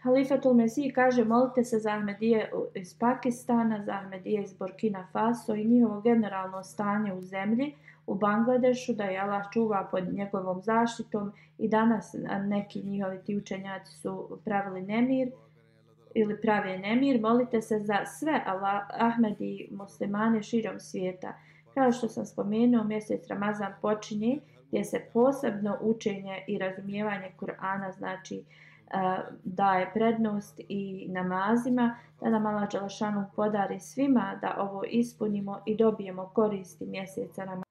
[0.01, 5.65] Halifatul Mesih kaže molite se za Ahmedije iz Pakistana, za Ahmedije iz Burkina Faso i
[5.65, 7.75] njihovo generalno stanje u zemlji
[8.07, 12.15] u Bangladešu, da je Allah čuva pod njegovom zaštitom i danas
[12.47, 15.31] neki njihovi ti učenjaci su pravili nemir
[16.13, 17.21] ili pravi nemir.
[17.21, 21.33] Molite se za sve Allah, Ahmedi muslimane širom svijeta.
[21.73, 28.35] Kao što sam spomenuo, mjesec Ramazan počinje gdje se posebno učenje i razumijevanje Kur'ana znači
[28.35, 28.70] uh,
[29.43, 32.69] daje prednost i namazima, da nam Allah
[33.35, 37.70] podari svima da ovo ispunimo i dobijemo koristi mjeseca namazima.